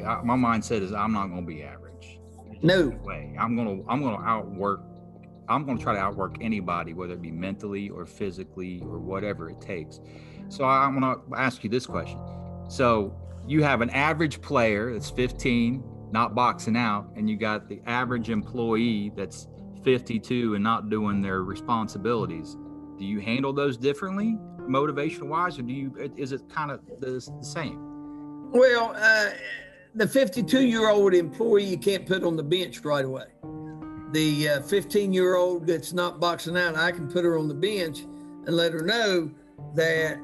my 0.00 0.34
mindset 0.36 0.82
is 0.82 0.92
I'm 0.92 1.12
not 1.12 1.28
going 1.28 1.42
to 1.42 1.46
be 1.46 1.62
average. 1.62 2.18
No 2.62 2.88
way. 3.04 3.36
I'm 3.38 3.54
going 3.54 3.84
to, 3.84 3.88
I'm 3.88 4.02
going 4.02 4.16
to 4.16 4.22
outwork, 4.24 4.80
I'm 5.48 5.64
going 5.64 5.78
to 5.78 5.82
try 5.82 5.94
to 5.94 6.00
outwork 6.00 6.36
anybody, 6.40 6.94
whether 6.94 7.14
it 7.14 7.22
be 7.22 7.30
mentally 7.30 7.88
or 7.88 8.06
physically 8.06 8.82
or 8.84 8.98
whatever 8.98 9.50
it 9.50 9.60
takes. 9.60 10.00
So, 10.48 10.64
I'm 10.64 10.98
going 10.98 11.14
to 11.14 11.36
ask 11.36 11.64
you 11.64 11.70
this 11.70 11.86
question. 11.86 12.20
So, 12.68 13.14
you 13.46 13.62
have 13.62 13.80
an 13.80 13.90
average 13.90 14.40
player 14.40 14.92
that's 14.92 15.10
15, 15.10 15.82
not 16.12 16.34
boxing 16.34 16.76
out, 16.76 17.10
and 17.16 17.28
you 17.28 17.36
got 17.36 17.68
the 17.68 17.80
average 17.86 18.30
employee 18.30 19.12
that's 19.16 19.48
52 19.84 20.54
and 20.54 20.62
not 20.62 20.90
doing 20.90 21.22
their 21.22 21.42
responsibilities. 21.42 22.56
Do 22.98 23.04
you 23.04 23.20
handle 23.20 23.52
those 23.52 23.76
differently? 23.76 24.38
motivation 24.68 25.28
wise, 25.28 25.58
or 25.58 25.62
do 25.62 25.72
you 25.72 26.12
is 26.16 26.32
it 26.32 26.48
kind 26.48 26.70
of 26.70 26.80
the, 27.00 27.10
the 27.38 27.44
same? 27.44 28.50
Well, 28.50 28.94
uh, 28.96 29.30
the 29.94 30.06
52 30.06 30.60
year 30.60 30.88
old 30.88 31.14
employee 31.14 31.64
you 31.64 31.78
can't 31.78 32.06
put 32.06 32.22
on 32.22 32.36
the 32.36 32.42
bench 32.42 32.80
right 32.84 33.04
away. 33.04 33.26
The 34.12 34.62
15 34.66 35.10
uh, 35.10 35.12
year 35.12 35.36
old 35.36 35.66
that's 35.66 35.92
not 35.92 36.20
boxing 36.20 36.56
out, 36.56 36.76
I 36.76 36.92
can 36.92 37.08
put 37.10 37.24
her 37.24 37.38
on 37.38 37.48
the 37.48 37.54
bench 37.54 38.00
and 38.46 38.56
let 38.56 38.72
her 38.72 38.82
know 38.82 39.30
that 39.74 40.18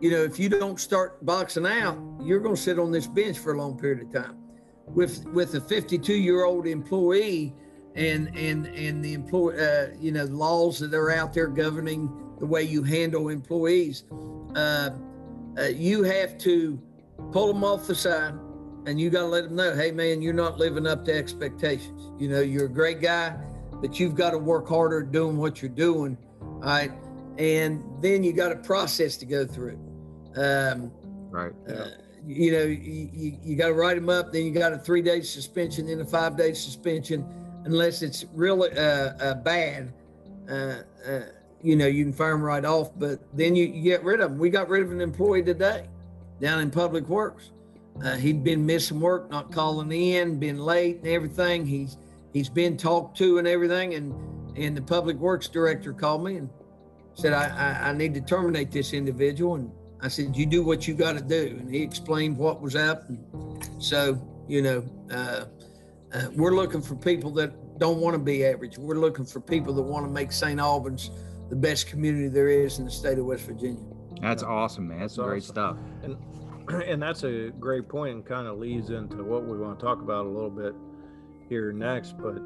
you 0.00 0.10
know 0.10 0.24
if 0.24 0.38
you 0.38 0.48
don't 0.48 0.80
start 0.80 1.24
boxing 1.24 1.66
out, 1.66 1.98
you're 2.20 2.40
going 2.40 2.56
to 2.56 2.60
sit 2.60 2.78
on 2.78 2.90
this 2.90 3.06
bench 3.06 3.38
for 3.38 3.52
a 3.52 3.58
long 3.58 3.78
period 3.78 4.02
of 4.02 4.12
time. 4.12 4.38
With 4.86 5.24
with 5.26 5.54
a 5.54 5.60
52 5.60 6.12
year 6.14 6.44
old 6.44 6.66
employee 6.66 7.54
and 7.94 8.36
and 8.36 8.66
and 8.66 9.04
the 9.04 9.14
employee, 9.14 9.60
uh, 9.60 9.86
you 10.00 10.12
know, 10.12 10.24
laws 10.24 10.80
that 10.80 10.92
are 10.94 11.10
out 11.10 11.32
there 11.32 11.46
governing 11.46 12.10
the 12.40 12.46
way 12.46 12.62
you 12.62 12.82
handle 12.82 13.28
employees. 13.28 14.04
Uh, 14.56 14.90
uh, 15.58 15.64
you 15.64 16.02
have 16.02 16.36
to 16.38 16.80
pull 17.30 17.52
them 17.52 17.62
off 17.62 17.86
the 17.86 17.94
side 17.94 18.34
and 18.86 19.00
you 19.00 19.10
got 19.10 19.20
to 19.20 19.26
let 19.26 19.44
them 19.44 19.56
know, 19.56 19.74
hey, 19.74 19.90
man, 19.90 20.22
you're 20.22 20.32
not 20.32 20.58
living 20.58 20.86
up 20.86 21.04
to 21.04 21.14
expectations. 21.14 22.10
You 22.18 22.28
know, 22.28 22.40
you're 22.40 22.66
a 22.66 22.72
great 22.72 23.00
guy, 23.00 23.36
but 23.80 24.00
you've 24.00 24.14
got 24.14 24.30
to 24.30 24.38
work 24.38 24.68
harder 24.68 25.02
doing 25.02 25.36
what 25.36 25.62
you're 25.62 25.70
doing. 25.70 26.16
All 26.40 26.60
right. 26.60 26.92
And 27.38 27.82
then 28.02 28.24
you 28.24 28.32
got 28.32 28.52
a 28.52 28.56
process 28.56 29.16
to 29.18 29.26
go 29.26 29.46
through. 29.46 29.78
Um, 30.36 30.90
right. 31.30 31.52
Uh, 31.68 31.72
yeah. 31.72 31.80
Uh, 31.80 31.88
you 32.24 32.52
know, 32.52 32.62
you, 32.62 33.10
you, 33.12 33.38
you 33.42 33.56
got 33.56 33.68
to 33.68 33.74
write 33.74 33.96
them 33.96 34.08
up. 34.08 34.32
Then 34.32 34.44
you 34.44 34.52
got 34.52 34.72
a 34.72 34.78
three 34.78 35.02
day 35.02 35.22
suspension, 35.22 35.86
then 35.86 36.00
a 36.00 36.04
five 36.04 36.36
day 36.36 36.52
suspension, 36.52 37.26
unless 37.64 38.02
it's 38.02 38.24
really 38.32 38.70
uh, 38.76 39.14
uh, 39.18 39.34
bad. 39.34 39.92
Uh, 40.48 40.82
you 41.62 41.76
know, 41.76 41.86
you 41.86 42.04
can 42.04 42.12
fire 42.12 42.32
them 42.32 42.42
right 42.42 42.64
off, 42.64 42.90
but 42.96 43.20
then 43.36 43.54
you, 43.56 43.66
you 43.66 43.82
get 43.82 44.04
rid 44.04 44.20
of 44.20 44.30
them. 44.30 44.38
We 44.38 44.50
got 44.50 44.68
rid 44.68 44.82
of 44.82 44.92
an 44.92 45.00
employee 45.00 45.42
today 45.42 45.86
down 46.40 46.60
in 46.60 46.70
Public 46.70 47.08
Works. 47.08 47.50
Uh, 48.02 48.16
he'd 48.16 48.42
been 48.42 48.64
missing 48.64 49.00
work, 49.00 49.30
not 49.30 49.52
calling 49.52 49.92
in, 49.92 50.38
been 50.38 50.58
late 50.58 50.98
and 50.98 51.06
everything. 51.08 51.66
He's 51.66 51.98
he's 52.32 52.48
been 52.48 52.76
talked 52.76 53.16
to 53.18 53.38
and 53.38 53.46
everything. 53.46 53.94
And 53.94 54.14
and 54.56 54.76
the 54.76 54.82
Public 54.82 55.16
Works 55.16 55.48
director 55.48 55.92
called 55.92 56.24
me 56.24 56.36
and 56.36 56.48
said, 57.14 57.32
I, 57.32 57.48
I, 57.48 57.88
I 57.90 57.92
need 57.92 58.14
to 58.14 58.20
terminate 58.20 58.70
this 58.70 58.92
individual. 58.92 59.56
And 59.56 59.70
I 60.00 60.08
said, 60.08 60.36
you 60.36 60.46
do 60.46 60.62
what 60.62 60.86
you 60.88 60.94
got 60.94 61.12
to 61.12 61.22
do. 61.22 61.56
And 61.58 61.72
he 61.72 61.82
explained 61.82 62.36
what 62.36 62.60
was 62.60 62.76
up. 62.76 63.08
And 63.08 63.68
so, 63.78 64.20
you 64.48 64.62
know, 64.62 64.84
uh, 65.10 65.44
uh, 66.12 66.28
we're 66.34 66.54
looking 66.54 66.82
for 66.82 66.94
people 66.94 67.30
that 67.32 67.78
don't 67.78 67.98
want 67.98 68.14
to 68.14 68.18
be 68.18 68.44
average. 68.44 68.78
We're 68.78 68.98
looking 68.98 69.24
for 69.24 69.40
people 69.40 69.72
that 69.74 69.82
want 69.82 70.04
to 70.06 70.10
make 70.10 70.32
St. 70.32 70.60
Albans 70.60 71.10
the 71.48 71.56
best 71.56 71.86
community 71.86 72.28
there 72.28 72.48
is 72.48 72.78
in 72.78 72.84
the 72.84 72.90
state 72.90 73.18
of 73.18 73.26
West 73.26 73.44
Virginia. 73.44 73.82
That's 74.20 74.42
awesome, 74.42 74.88
man. 74.88 75.00
That's, 75.00 75.16
that's 75.16 75.26
great 75.26 75.42
awesome. 75.42 75.54
stuff. 75.54 75.76
And 76.02 76.16
and 76.86 77.02
that's 77.02 77.24
a 77.24 77.50
great 77.58 77.88
point 77.88 78.14
and 78.14 78.26
kind 78.26 78.46
of 78.46 78.58
leads 78.58 78.90
into 78.90 79.22
what 79.22 79.44
we 79.44 79.56
want 79.58 79.78
to 79.78 79.84
talk 79.84 80.00
about 80.00 80.26
a 80.26 80.28
little 80.28 80.50
bit 80.50 80.74
here 81.48 81.72
next. 81.72 82.16
But 82.18 82.40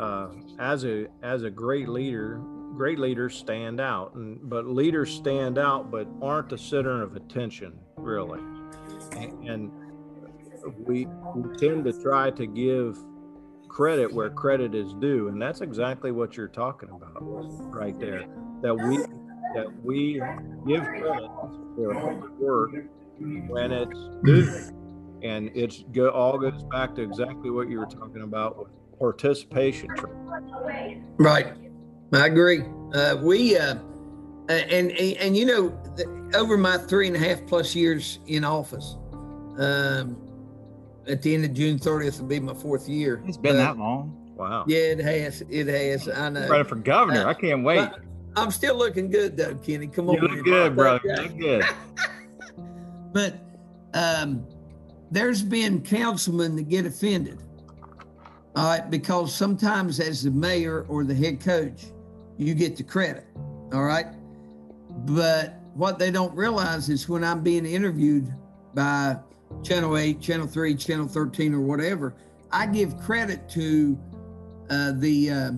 uh, 0.00 0.28
as 0.58 0.84
a 0.84 1.06
as 1.22 1.42
a 1.42 1.50
great 1.50 1.88
leader, 1.88 2.40
great 2.74 2.98
leaders 2.98 3.34
stand 3.34 3.80
out, 3.80 4.14
and 4.14 4.38
but 4.42 4.66
leaders 4.66 5.12
stand 5.12 5.58
out, 5.58 5.90
but 5.90 6.06
aren't 6.20 6.50
the 6.50 6.58
center 6.58 7.02
of 7.02 7.16
attention 7.16 7.78
really. 7.96 8.40
And, 9.46 9.70
we, 10.84 11.06
we 11.34 11.56
tend 11.58 11.84
to 11.84 11.92
try 12.02 12.30
to 12.30 12.44
give 12.44 12.98
credit 13.68 14.12
where 14.12 14.30
credit 14.30 14.74
is 14.74 14.92
due 14.94 15.28
and 15.28 15.40
that's 15.40 15.60
exactly 15.60 16.10
what 16.10 16.36
you're 16.36 16.48
talking 16.48 16.88
about 16.88 17.18
right 17.72 17.98
there 18.00 18.24
that 18.62 18.74
we 18.74 18.96
that 19.54 19.70
we 19.84 20.14
give 20.66 20.82
credit 20.82 21.30
for 21.76 22.30
work 22.40 22.70
when 23.18 23.72
it's 23.72 24.72
and 25.22 25.50
it's 25.54 25.84
go, 25.92 26.08
all 26.10 26.38
goes 26.38 26.62
back 26.64 26.94
to 26.94 27.02
exactly 27.02 27.50
what 27.50 27.68
you 27.68 27.78
were 27.78 27.86
talking 27.86 28.22
about 28.22 28.58
with 28.58 28.68
participation 28.98 29.88
right 31.18 31.54
i 32.12 32.26
agree 32.26 32.62
uh, 32.94 33.16
we 33.20 33.56
uh, 33.56 33.76
and, 34.48 34.90
and 34.92 35.16
and 35.18 35.36
you 35.36 35.44
know 35.44 35.78
over 36.34 36.56
my 36.56 36.76
three 36.78 37.06
and 37.06 37.16
a 37.16 37.18
half 37.18 37.44
plus 37.46 37.74
years 37.74 38.20
in 38.26 38.44
office 38.44 38.96
um, 39.58 40.16
at 41.08 41.22
the 41.22 41.34
end 41.34 41.44
of 41.44 41.54
June 41.54 41.78
30th 41.78 42.20
will 42.20 42.28
be 42.28 42.40
my 42.40 42.54
fourth 42.54 42.88
year. 42.88 43.22
It's 43.26 43.36
been 43.36 43.52
But, 43.54 43.58
that 43.58 43.78
long. 43.78 44.34
Wow. 44.36 44.64
Yeah, 44.68 44.78
it 44.78 44.98
has. 45.00 45.42
It 45.48 45.66
has. 45.66 46.08
I 46.08 46.28
know. 46.28 46.46
Running 46.48 46.66
for 46.66 46.76
governor. 46.76 47.26
I 47.26 47.34
can't 47.34 47.64
wait. 47.64 47.78
But 47.78 48.00
I'm 48.36 48.50
still 48.50 48.76
looking 48.76 49.10
good 49.10 49.36
though, 49.36 49.54
Kenny. 49.54 49.86
Come 49.86 50.10
on. 50.10 50.16
You 50.16 50.20
look 50.22 50.44
good, 50.44 50.76
brother. 50.76 51.00
But, 51.02 51.06
You 51.06 51.12
uh, 51.12 51.22
look 51.22 51.38
good. 51.38 51.64
But 53.16 53.38
um, 53.94 54.46
there's 55.10 55.42
been 55.42 55.80
councilmen 55.80 56.54
that 56.56 56.68
get 56.68 56.84
offended. 56.84 57.42
All 58.54 58.66
right, 58.66 58.90
because 58.90 59.34
sometimes 59.34 60.00
as 60.00 60.24
the 60.24 60.30
mayor 60.30 60.84
or 60.86 61.02
the 61.02 61.14
head 61.14 61.40
coach, 61.40 61.86
you 62.36 62.52
get 62.52 62.76
the 62.76 62.82
credit. 62.82 63.24
All 63.72 63.84
right. 63.84 64.04
But 65.06 65.62
what 65.72 65.98
they 65.98 66.10
don't 66.10 66.36
realize 66.36 66.90
is 66.90 67.08
when 67.08 67.24
I'm 67.24 67.42
being 67.42 67.64
interviewed 67.64 68.34
by 68.74 69.16
Channel 69.62 69.96
8, 69.96 70.20
Channel 70.20 70.46
3, 70.46 70.74
Channel 70.74 71.08
13, 71.08 71.54
or 71.54 71.60
whatever, 71.60 72.14
I 72.52 72.66
give 72.66 73.00
credit 73.00 73.48
to 73.48 73.98
uh, 74.68 74.92
the 74.94 75.30
uh, 75.30 75.52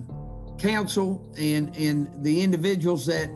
council 0.57 1.29
and, 1.37 1.75
and 1.75 2.23
the 2.23 2.41
individuals 2.41 3.05
that 3.07 3.29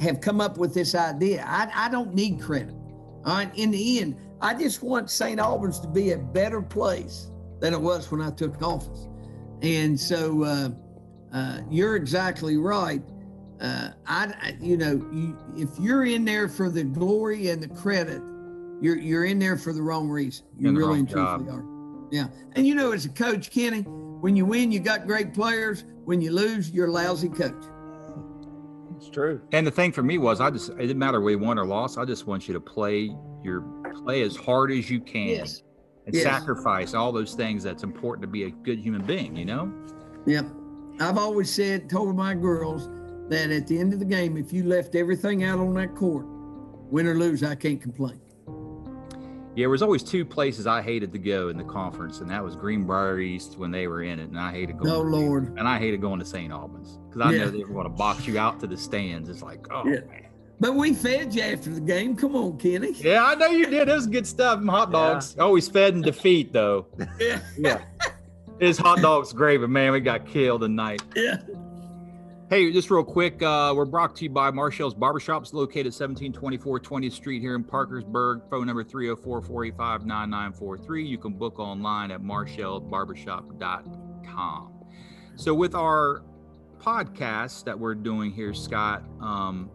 have 0.00 0.20
come 0.20 0.40
up 0.40 0.56
with 0.56 0.72
this 0.72 0.94
idea. 0.94 1.44
I, 1.44 1.68
I 1.74 1.88
don't 1.88 2.14
need 2.14 2.40
credit. 2.40 2.76
All 3.26 3.34
right. 3.34 3.50
In 3.56 3.70
the 3.70 3.98
end, 4.00 4.16
I 4.40 4.54
just 4.54 4.82
want 4.82 5.10
St. 5.10 5.40
Albans 5.40 5.80
to 5.80 5.88
be 5.88 6.12
a 6.12 6.18
better 6.18 6.62
place 6.62 7.30
than 7.60 7.72
it 7.74 7.80
was 7.80 8.10
when 8.10 8.20
I 8.20 8.30
took 8.30 8.60
office. 8.62 9.08
And 9.62 9.98
so 9.98 10.44
uh, 10.44 10.68
uh, 11.32 11.60
you're 11.70 11.96
exactly 11.96 12.56
right. 12.56 13.02
Uh, 13.60 13.90
I, 14.06 14.32
I- 14.42 14.56
you 14.60 14.76
know, 14.76 14.92
you, 15.12 15.36
if 15.56 15.70
you're 15.80 16.04
in 16.04 16.24
there 16.24 16.48
for 16.48 16.70
the 16.70 16.84
glory 16.84 17.48
and 17.48 17.62
the 17.62 17.68
credit, 17.68 18.22
you're 18.80 18.98
you're 18.98 19.24
in 19.24 19.38
there 19.38 19.56
for 19.56 19.72
the 19.72 19.82
wrong 19.82 20.08
reason. 20.08 20.44
You 20.58 20.72
really 20.76 20.98
and 21.00 21.08
truthfully 21.08 21.48
are. 21.50 21.64
Yeah. 22.12 22.26
And 22.52 22.66
you 22.66 22.74
know, 22.74 22.92
as 22.92 23.06
a 23.06 23.08
coach, 23.08 23.50
Kenny, 23.50 23.80
when 23.82 24.36
you 24.36 24.44
win, 24.44 24.70
you 24.70 24.78
got 24.80 25.06
great 25.06 25.32
players. 25.34 25.84
When 26.04 26.20
you 26.20 26.30
lose, 26.30 26.70
you're 26.70 26.86
a 26.88 26.92
lousy 26.92 27.30
coach. 27.30 27.64
It's 28.96 29.08
true. 29.10 29.40
And 29.52 29.66
the 29.66 29.70
thing 29.70 29.92
for 29.92 30.02
me 30.02 30.18
was, 30.18 30.40
I 30.40 30.50
just 30.50 30.70
it 30.70 30.76
didn't 30.78 30.98
matter 30.98 31.20
we 31.20 31.36
won 31.36 31.58
or 31.58 31.66
lost. 31.66 31.98
I 31.98 32.04
just 32.04 32.26
want 32.26 32.48
you 32.48 32.54
to 32.54 32.60
play 32.60 33.14
your 33.42 33.60
play 34.04 34.22
as 34.22 34.36
hard 34.36 34.70
as 34.72 34.90
you 34.90 35.00
can 35.00 35.28
Yes. 35.28 35.62
and 36.06 36.14
Yes. 36.14 36.24
sacrifice 36.24 36.94
all 36.94 37.12
those 37.12 37.34
things 37.34 37.62
that's 37.62 37.82
important 37.82 38.22
to 38.22 38.28
be 38.28 38.44
a 38.44 38.50
good 38.50 38.78
human 38.78 39.02
being. 39.02 39.36
You 39.36 39.44
know. 39.44 39.72
Yep. 40.26 40.46
I've 41.00 41.18
always 41.18 41.52
said, 41.52 41.90
told 41.90 42.16
my 42.16 42.34
girls 42.34 42.88
that 43.28 43.50
at 43.50 43.66
the 43.66 43.78
end 43.78 43.92
of 43.92 43.98
the 43.98 44.04
game, 44.04 44.36
if 44.36 44.52
you 44.52 44.64
left 44.64 44.94
everything 44.94 45.44
out 45.44 45.58
on 45.58 45.74
that 45.74 45.94
court, 45.94 46.24
win 46.90 47.06
or 47.06 47.14
lose, 47.14 47.42
I 47.42 47.54
can't 47.54 47.80
complain. 47.80 48.20
Yeah, 49.56 49.62
there 49.62 49.70
was 49.70 49.80
always 49.82 50.02
two 50.02 50.24
places 50.24 50.66
I 50.66 50.82
hated 50.82 51.12
to 51.12 51.18
go 51.18 51.48
in 51.48 51.56
the 51.56 51.64
conference, 51.64 52.20
and 52.20 52.30
that 52.30 52.44
was 52.44 52.54
Greenbrier 52.56 53.18
East 53.20 53.56
when 53.58 53.70
they 53.70 53.86
were 53.88 54.02
in 54.02 54.20
it, 54.20 54.28
and 54.28 54.38
I 54.38 54.52
hated 54.52 54.78
going. 54.78 54.90
Oh, 54.92 55.02
to- 55.02 55.08
Lord. 55.08 55.58
And 55.58 55.66
I 55.66 55.78
hated 55.78 56.00
going 56.02 56.18
to 56.20 56.26
St. 56.26 56.52
Albans 56.52 56.98
because 57.08 57.22
I 57.22 57.32
Yeah. 57.32 57.44
know 57.46 57.50
they 57.50 57.64
were 57.64 57.72
going 57.72 57.84
to 57.84 57.88
box 57.90 58.26
you 58.26 58.38
out 58.38 58.60
to 58.60 58.66
the 58.66 58.76
stands. 58.76 59.28
It's 59.30 59.42
like, 59.42 59.66
oh 59.72 59.84
Yeah. 59.86 60.00
man. 60.10 60.22
But 60.60 60.74
we 60.74 60.94
fed 60.94 61.34
you 61.34 61.42
after 61.42 61.70
the 61.70 61.80
game. 61.80 62.16
Come 62.16 62.34
on, 62.36 62.56
Kenny. 62.58 62.92
Yeah, 62.92 63.24
I 63.24 63.34
know 63.34 63.48
you 63.48 63.66
did. 63.66 63.88
It 63.88 63.92
was 63.94 64.06
good 64.06 64.26
stuff. 64.26 64.58
Them 64.58 64.68
hot 64.68 64.88
Yeah. 64.88 64.92
dogs. 65.12 65.36
Always 65.38 65.68
fed 65.68 65.94
in 65.94 66.02
defeat, 66.02 66.52
though. 66.52 66.86
Yeah. 67.20 67.40
Yeah. 67.58 67.80
His 68.60 68.78
hot 68.78 69.00
dogs 69.02 69.32
great, 69.34 69.58
but 69.58 69.68
man, 69.70 69.92
we 69.92 70.00
got 70.00 70.26
killed 70.26 70.62
tonight. 70.62 71.02
Yeah. 71.14 71.38
Hey, 72.48 72.70
just 72.70 72.92
real 72.92 73.02
quick, 73.02 73.42
uh, 73.42 73.72
we're 73.74 73.84
brought 73.84 74.14
to 74.16 74.22
you 74.22 74.30
by 74.30 74.52
Marshall's 74.52 74.94
Barbershops, 74.94 75.52
located 75.52 75.86
1724 75.86 76.78
20th 76.78 77.12
Street 77.12 77.40
here 77.40 77.56
in 77.56 77.64
Parkersburg. 77.64 78.42
Phone 78.48 78.68
number 78.68 78.84
304 78.84 79.42
485 79.42 80.06
9943. 80.06 81.04
You 81.04 81.18
can 81.18 81.32
book 81.32 81.58
online 81.58 82.12
at 82.12 82.20
marshallbarbershop.com. 82.20 84.72
So, 85.34 85.54
with 85.54 85.74
our 85.74 86.22
podcast 86.78 87.64
that 87.64 87.76
we're 87.76 87.96
doing 87.96 88.30
here, 88.30 88.54
Scott, 88.54 89.02
um, 89.20 89.68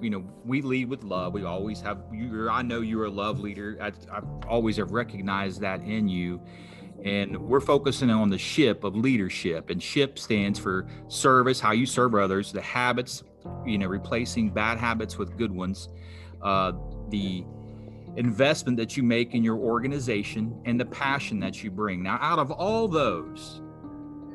you 0.00 0.10
know, 0.10 0.24
we 0.44 0.62
lead 0.62 0.88
with 0.88 1.02
love. 1.02 1.32
We 1.32 1.42
always 1.42 1.80
have, 1.80 2.04
you 2.12 2.48
I 2.48 2.62
know 2.62 2.82
you're 2.82 3.06
a 3.06 3.10
love 3.10 3.40
leader. 3.40 3.78
I, 3.82 3.88
I 4.16 4.20
always 4.46 4.76
have 4.76 4.92
recognized 4.92 5.60
that 5.62 5.80
in 5.80 6.08
you 6.08 6.40
and 7.04 7.36
we're 7.36 7.60
focusing 7.60 8.10
on 8.10 8.30
the 8.30 8.38
ship 8.38 8.84
of 8.84 8.96
leadership 8.96 9.70
and 9.70 9.82
ship 9.82 10.18
stands 10.18 10.58
for 10.58 10.86
service 11.08 11.60
how 11.60 11.72
you 11.72 11.86
serve 11.86 12.14
others 12.14 12.52
the 12.52 12.60
habits 12.60 13.22
you 13.64 13.78
know 13.78 13.86
replacing 13.86 14.50
bad 14.50 14.78
habits 14.78 15.18
with 15.18 15.36
good 15.36 15.50
ones 15.50 15.88
uh, 16.42 16.72
the 17.10 17.44
investment 18.16 18.76
that 18.78 18.96
you 18.96 19.02
make 19.02 19.34
in 19.34 19.44
your 19.44 19.56
organization 19.56 20.58
and 20.64 20.80
the 20.80 20.84
passion 20.86 21.38
that 21.38 21.62
you 21.62 21.70
bring. 21.70 22.02
Now 22.02 22.18
out 22.20 22.38
of 22.38 22.50
all 22.50 22.88
those 22.88 23.60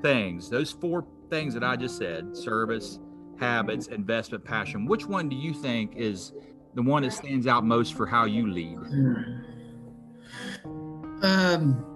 things 0.02 0.50
those 0.50 0.72
four 0.72 1.06
things 1.30 1.54
that 1.54 1.64
i 1.64 1.76
just 1.76 1.96
said 1.96 2.36
service 2.36 3.00
habits 3.40 3.86
investment 3.88 4.44
passion 4.44 4.88
which 4.88 5.06
one 5.06 5.30
do 5.30 5.36
you 5.36 5.54
think 5.54 5.96
is 5.96 6.34
the 6.74 6.82
one 6.82 7.04
that 7.04 7.12
stands 7.12 7.48
out 7.48 7.66
most 7.66 7.94
for 7.96 8.06
how 8.06 8.26
you 8.26 8.52
lead? 8.52 8.78
Um, 11.22 11.91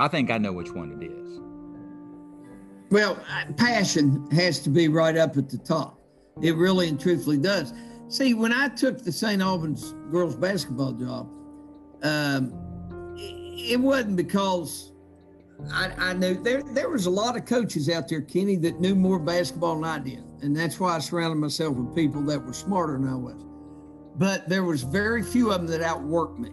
i 0.00 0.08
think 0.08 0.30
i 0.30 0.38
know 0.38 0.52
which 0.52 0.72
one 0.72 0.90
it 1.00 1.04
is 1.04 1.20
well, 2.90 3.22
passion 3.56 4.28
has 4.32 4.58
to 4.60 4.70
be 4.70 4.88
right 4.88 5.16
up 5.16 5.36
at 5.36 5.48
the 5.48 5.58
top. 5.58 6.00
It 6.42 6.56
really 6.56 6.88
and 6.88 6.98
truthfully 6.98 7.38
does. 7.38 7.72
See, 8.08 8.34
when 8.34 8.52
I 8.52 8.68
took 8.68 9.02
the 9.02 9.12
St. 9.12 9.40
Albans 9.40 9.94
girls 10.10 10.34
basketball 10.34 10.92
job, 10.92 11.30
um, 12.02 13.14
it 13.16 13.78
wasn't 13.78 14.16
because 14.16 14.92
I, 15.72 15.92
I 15.98 16.12
knew 16.14 16.42
there 16.42 16.62
there 16.62 16.88
was 16.88 17.06
a 17.06 17.10
lot 17.10 17.36
of 17.36 17.44
coaches 17.44 17.88
out 17.88 18.08
there, 18.08 18.22
Kenny, 18.22 18.56
that 18.56 18.80
knew 18.80 18.96
more 18.96 19.20
basketball 19.20 19.76
than 19.76 19.84
I 19.84 19.98
did, 20.00 20.24
and 20.42 20.56
that's 20.56 20.80
why 20.80 20.96
I 20.96 20.98
surrounded 20.98 21.36
myself 21.36 21.76
with 21.76 21.94
people 21.94 22.22
that 22.22 22.44
were 22.44 22.54
smarter 22.54 22.94
than 22.94 23.06
I 23.06 23.14
was. 23.14 23.44
But 24.16 24.48
there 24.48 24.64
was 24.64 24.82
very 24.82 25.22
few 25.22 25.52
of 25.52 25.60
them 25.60 25.78
that 25.78 25.86
outworked 25.86 26.38
me. 26.38 26.50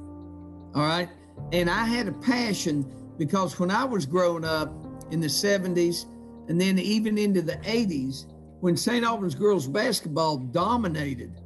All 0.76 0.86
right, 0.86 1.10
and 1.52 1.70
I 1.70 1.86
had 1.86 2.08
a 2.08 2.12
passion 2.12 2.86
because 3.18 3.60
when 3.60 3.72
I 3.72 3.84
was 3.84 4.06
growing 4.06 4.46
up 4.46 4.74
in 5.12 5.20
the 5.20 5.28
'70s, 5.28 6.06
and 6.48 6.60
then 6.60 6.80
even 6.80 7.18
into 7.18 7.42
the 7.42 7.58
'80s, 7.58 8.26
when 8.60 8.76
St. 8.76 9.06
Albans 9.06 9.36
girls 9.36 9.68
basketball 9.68 10.38
dominated 10.38 11.42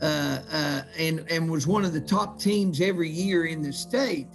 uh, 0.00 0.40
uh, 0.50 0.82
and 0.98 1.24
and 1.30 1.50
was 1.50 1.66
one 1.66 1.84
of 1.84 1.92
the 1.92 2.00
top 2.00 2.38
teams 2.38 2.80
every 2.80 3.08
year 3.08 3.46
in 3.46 3.62
the 3.62 3.72
state, 3.72 4.28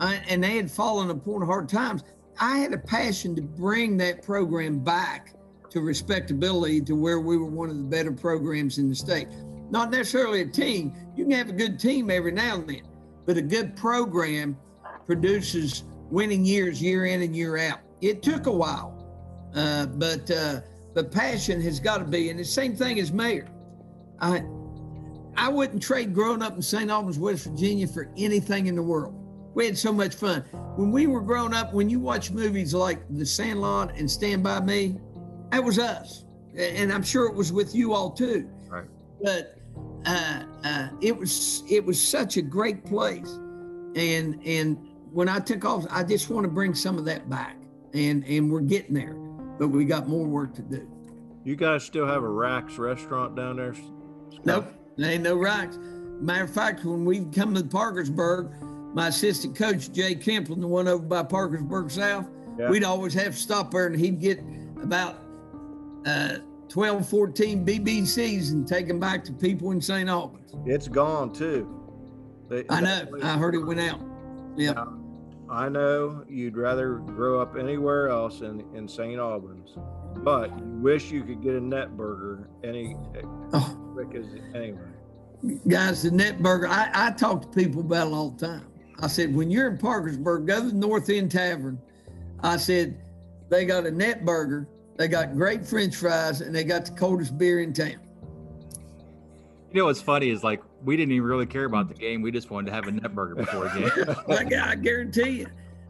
uh, 0.00 0.16
and 0.28 0.42
they 0.42 0.56
had 0.56 0.70
fallen 0.70 1.10
upon 1.10 1.42
hard 1.42 1.68
times. 1.68 2.02
I 2.40 2.58
had 2.58 2.72
a 2.72 2.78
passion 2.78 3.34
to 3.36 3.42
bring 3.42 3.96
that 3.98 4.22
program 4.22 4.78
back 4.78 5.34
to 5.70 5.80
respectability 5.80 6.80
to 6.82 6.94
where 6.94 7.20
we 7.20 7.36
were 7.36 7.46
one 7.46 7.68
of 7.68 7.76
the 7.76 7.84
better 7.84 8.12
programs 8.12 8.78
in 8.78 8.88
the 8.88 8.94
state. 8.94 9.28
Not 9.70 9.90
necessarily 9.90 10.40
a 10.40 10.46
team. 10.46 10.94
You 11.16 11.24
can 11.24 11.32
have 11.32 11.48
a 11.48 11.52
good 11.52 11.78
team 11.78 12.10
every 12.10 12.32
now 12.32 12.56
and 12.56 12.68
then, 12.68 12.82
but 13.26 13.36
a 13.36 13.42
good 13.42 13.76
program 13.76 14.56
produces 15.06 15.84
winning 16.10 16.44
years 16.44 16.80
year 16.82 17.06
in 17.06 17.22
and 17.22 17.34
year 17.34 17.56
out. 17.58 17.80
It 18.00 18.22
took 18.22 18.46
a 18.46 18.52
while, 18.52 18.94
uh, 19.54 19.86
but 19.86 20.30
uh, 20.30 20.60
the 20.94 21.04
passion 21.04 21.60
has 21.62 21.80
got 21.80 21.98
to 21.98 22.04
be, 22.04 22.30
and 22.30 22.38
the 22.38 22.44
same 22.44 22.76
thing 22.76 22.98
as 23.00 23.12
mayor. 23.12 23.48
I 24.20 24.42
I 25.36 25.48
wouldn't 25.48 25.80
trade 25.80 26.12
growing 26.12 26.42
up 26.42 26.56
in 26.56 26.62
St. 26.62 26.90
Albans, 26.90 27.18
West 27.18 27.44
Virginia 27.44 27.86
for 27.86 28.08
anything 28.16 28.66
in 28.66 28.74
the 28.74 28.82
world. 28.82 29.14
We 29.54 29.66
had 29.66 29.78
so 29.78 29.92
much 29.92 30.14
fun. 30.14 30.42
When 30.76 30.90
we 30.90 31.06
were 31.06 31.20
growing 31.20 31.54
up, 31.54 31.72
when 31.72 31.88
you 31.88 32.00
watch 32.00 32.32
movies 32.32 32.74
like 32.74 33.00
The 33.10 33.24
Sandlot 33.24 33.96
and 33.96 34.10
Stand 34.10 34.42
By 34.42 34.60
Me, 34.60 34.96
that 35.50 35.62
was 35.62 35.78
us. 35.78 36.24
And 36.56 36.92
I'm 36.92 37.04
sure 37.04 37.26
it 37.26 37.34
was 37.34 37.52
with 37.52 37.74
you 37.74 37.94
all 37.94 38.10
too. 38.10 38.50
Right. 38.68 38.86
But 39.22 39.58
uh, 40.06 40.42
uh, 40.64 40.88
it 41.00 41.16
was 41.16 41.62
it 41.68 41.84
was 41.84 42.00
such 42.00 42.36
a 42.36 42.42
great 42.42 42.84
place. 42.84 43.30
And 43.94 44.42
and 44.44 44.87
when 45.12 45.28
I 45.28 45.38
took 45.38 45.64
off, 45.64 45.86
I 45.90 46.02
just 46.04 46.30
want 46.30 46.44
to 46.44 46.50
bring 46.50 46.74
some 46.74 46.98
of 46.98 47.04
that 47.06 47.28
back. 47.28 47.56
And 47.94 48.22
and 48.26 48.50
we're 48.52 48.60
getting 48.60 48.94
there, 48.94 49.14
but 49.58 49.68
we 49.68 49.84
got 49.86 50.08
more 50.08 50.26
work 50.26 50.54
to 50.56 50.62
do. 50.62 50.86
You 51.44 51.56
guys 51.56 51.82
still 51.84 52.06
have 52.06 52.22
a 52.22 52.28
Rax 52.28 52.76
restaurant 52.78 53.34
down 53.34 53.56
there? 53.56 53.74
Scott? 53.74 54.44
Nope, 54.44 54.66
there 54.98 55.10
ain't 55.12 55.22
no 55.22 55.36
rocks. 55.36 55.78
Matter 56.20 56.44
of 56.44 56.50
fact, 56.52 56.84
when 56.84 57.04
we 57.06 57.24
come 57.26 57.54
to 57.54 57.62
Parkersburg, 57.64 58.50
my 58.94 59.08
assistant 59.08 59.56
coach 59.56 59.90
Jay 59.90 60.14
Kemplin, 60.14 60.60
the 60.60 60.66
one 60.66 60.86
over 60.86 61.02
by 61.02 61.22
Parkersburg 61.22 61.90
South, 61.90 62.26
Yeah. 62.58 62.68
we'd 62.68 62.84
always 62.84 63.14
have 63.14 63.32
to 63.34 63.40
stop 63.40 63.70
there, 63.70 63.86
and 63.86 63.98
he'd 63.98 64.20
get 64.20 64.40
about 64.82 65.16
uh, 66.04 66.38
12, 66.68 67.08
14 67.08 67.64
BBCs 67.64 68.50
and 68.52 68.68
take 68.68 68.86
them 68.86 69.00
back 69.00 69.24
to 69.24 69.32
people 69.32 69.70
in 69.70 69.80
St. 69.80 70.08
Albans. 70.10 70.52
It's 70.66 70.88
gone 70.88 71.32
too. 71.32 71.66
They- 72.50 72.66
I 72.68 72.80
know. 72.82 73.04
I 73.22 73.38
heard 73.38 73.54
it 73.54 73.64
went 73.64 73.80
out. 73.80 74.00
Yeah. 74.56 74.72
Now, 74.72 74.97
I 75.50 75.68
know 75.68 76.24
you'd 76.28 76.56
rather 76.56 76.96
grow 76.96 77.40
up 77.40 77.56
anywhere 77.56 78.08
else 78.08 78.40
in, 78.40 78.64
in 78.74 78.86
St. 78.86 79.18
Albans, 79.18 79.70
but 80.18 80.50
you 80.58 80.64
wish 80.82 81.10
you 81.10 81.22
could 81.24 81.42
get 81.42 81.54
a 81.54 81.60
net 81.60 81.96
burger 81.96 82.48
any 82.62 82.96
Oh, 83.54 83.76
quick 83.94 84.14
as 84.14 84.26
anyway. 84.54 84.78
guys, 85.68 86.02
the 86.02 86.10
net 86.10 86.42
burger. 86.42 86.68
I, 86.68 86.90
I 86.92 87.10
talk 87.12 87.42
to 87.42 87.48
people 87.48 87.80
about 87.80 88.08
it 88.08 88.12
all 88.12 88.30
the 88.30 88.46
time. 88.46 88.66
I 89.00 89.06
said, 89.06 89.34
when 89.34 89.50
you're 89.50 89.68
in 89.68 89.78
Parkersburg, 89.78 90.46
go 90.46 90.60
to 90.62 90.68
the 90.68 90.74
North 90.74 91.08
End 91.08 91.30
Tavern. 91.30 91.78
I 92.42 92.56
said, 92.56 93.00
they 93.48 93.64
got 93.64 93.86
a 93.86 93.90
net 93.90 94.24
burger, 94.26 94.68
they 94.96 95.08
got 95.08 95.34
great 95.34 95.64
French 95.64 95.96
fries, 95.96 96.40
and 96.42 96.54
they 96.54 96.64
got 96.64 96.84
the 96.84 96.92
coldest 96.92 97.38
beer 97.38 97.60
in 97.60 97.72
town. 97.72 97.96
You 99.70 99.80
know 99.80 99.84
what's 99.84 100.00
funny 100.00 100.30
is 100.30 100.42
like 100.42 100.62
we 100.82 100.96
didn't 100.96 101.12
even 101.12 101.28
really 101.28 101.44
care 101.44 101.64
about 101.64 101.88
the 101.88 101.94
game. 101.94 102.22
We 102.22 102.30
just 102.30 102.50
wanted 102.50 102.70
to 102.70 102.72
have 102.72 102.86
a 102.86 102.92
net 102.92 103.14
burger 103.14 103.34
before 103.34 103.68
the 103.68 103.80
game. 103.80 104.16
like, 104.28 104.52
I 104.54 104.74
guarantee 104.76 105.40
you. 105.40 105.46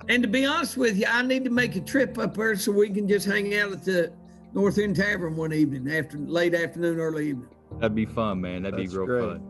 And 0.08 0.22
to 0.22 0.28
be 0.28 0.44
honest 0.46 0.76
with 0.76 0.96
you, 0.98 1.06
I 1.08 1.22
need 1.22 1.44
to 1.44 1.50
make 1.50 1.76
a 1.76 1.80
trip 1.80 2.18
up 2.18 2.34
there 2.34 2.56
so 2.56 2.72
we 2.72 2.90
can 2.90 3.06
just 3.06 3.26
hang 3.26 3.54
out 3.56 3.72
at 3.72 3.84
the 3.84 4.12
North 4.52 4.78
End 4.78 4.96
Tavern 4.96 5.36
one 5.36 5.52
evening, 5.52 5.94
after 5.94 6.18
late 6.18 6.54
afternoon, 6.54 6.98
early 6.98 7.28
evening. 7.28 7.48
That'd 7.78 7.94
be 7.94 8.06
fun, 8.06 8.40
man. 8.40 8.62
That'd 8.62 8.80
That's 8.80 8.92
be 8.92 8.98
real 8.98 9.06
great. 9.06 9.22
fun. 9.22 9.42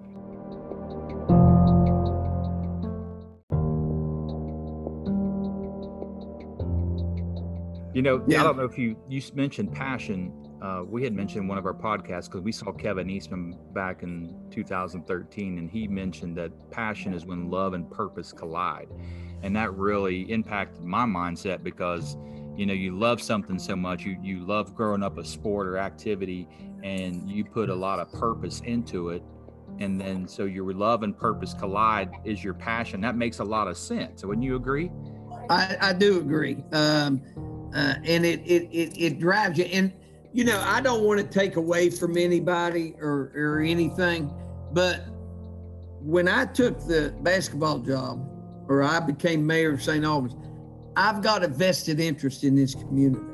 You 7.95 8.03
know, 8.03 8.23
yeah. 8.27 8.41
I 8.41 8.45
don't 8.45 8.57
know 8.59 8.65
if 8.65 8.77
you 8.77 8.97
you 9.09 9.23
mentioned 9.35 9.73
passion. 9.73 10.33
Uh, 10.61 10.83
we 10.85 11.05
had 11.05 11.13
mentioned 11.13 11.49
one 11.49 11.57
of 11.57 11.67
our 11.67 11.75
podcasts 11.75 12.25
because 12.25 12.41
we 12.41 12.51
saw 12.51 12.73
Kevin 12.73 13.09
Eastman 13.09 13.57
back 13.73 14.03
in 14.03 14.35
2013, 14.51 15.59
and 15.59 15.71
he 15.71 15.87
mentioned 15.87 16.37
that 16.37 16.71
passion 16.71 17.15
is 17.15 17.25
when 17.25 17.49
love 17.49 17.75
and 17.75 17.89
purpose 17.89 18.33
collide, 18.33 18.89
and 19.43 19.55
that 19.55 19.73
really 19.75 20.23
impacted 20.33 20.83
my 20.83 21.05
mindset 21.05 21.63
because 21.63 22.17
you 22.57 22.67
know 22.67 22.73
you 22.73 22.99
love 22.99 23.23
something 23.23 23.57
so 23.57 23.77
much, 23.77 24.05
you 24.05 24.19
you 24.21 24.45
love 24.45 24.75
growing 24.75 25.03
up 25.03 25.17
a 25.19 25.25
sport 25.25 25.69
or 25.69 25.79
activity, 25.79 26.49
and 26.83 27.31
you 27.31 27.45
put 27.45 27.71
a 27.71 27.75
lot 27.75 28.01
of 28.01 28.11
purpose 28.13 28.61
into 28.65 29.11
it, 29.11 29.23
and 29.79 30.01
then 30.01 30.27
so 30.27 30.45
your 30.45 30.73
love 30.73 31.05
and 31.05 31.17
purpose 31.17 31.55
collide 31.55 32.11
is 32.25 32.43
your 32.43 32.55
passion. 32.55 33.01
That 33.01 33.17
makes 33.17 33.39
a 33.39 33.45
lot 33.45 33.69
of 33.69 33.77
sense. 33.77 34.25
Wouldn't 34.25 34.45
you 34.45 34.57
agree? 34.57 34.91
I, 35.51 35.77
I 35.81 35.93
do 35.93 36.19
agree. 36.19 36.65
Um, 36.73 37.23
uh, 37.75 37.95
and 38.05 38.25
it, 38.25 38.41
it, 38.41 38.69
it, 38.73 39.01
it 39.01 39.19
drives 39.19 39.59
you. 39.59 39.65
And, 39.65 39.93
you 40.39 40.45
know, 40.45 40.63
I 40.65 40.81
don't 40.81 41.03
want 41.03 41.19
to 41.19 41.27
take 41.27 41.57
away 41.57 41.91
from 41.91 42.17
anybody 42.17 42.95
or, 43.01 43.33
or 43.35 43.59
anything, 43.59 44.33
but 44.71 45.01
when 46.01 46.29
I 46.29 46.45
took 46.45 46.79
the 46.87 47.13
basketball 47.23 47.81
job 47.81 48.25
or 48.69 48.85
I 48.85 49.01
became 49.01 49.45
mayor 49.45 49.73
of 49.73 49.83
St. 49.83 50.05
Albans, 50.05 50.37
I've 50.95 51.23
got 51.23 51.43
a 51.43 51.49
vested 51.49 51.99
interest 51.99 52.45
in 52.45 52.55
this 52.55 52.73
community. 52.73 53.27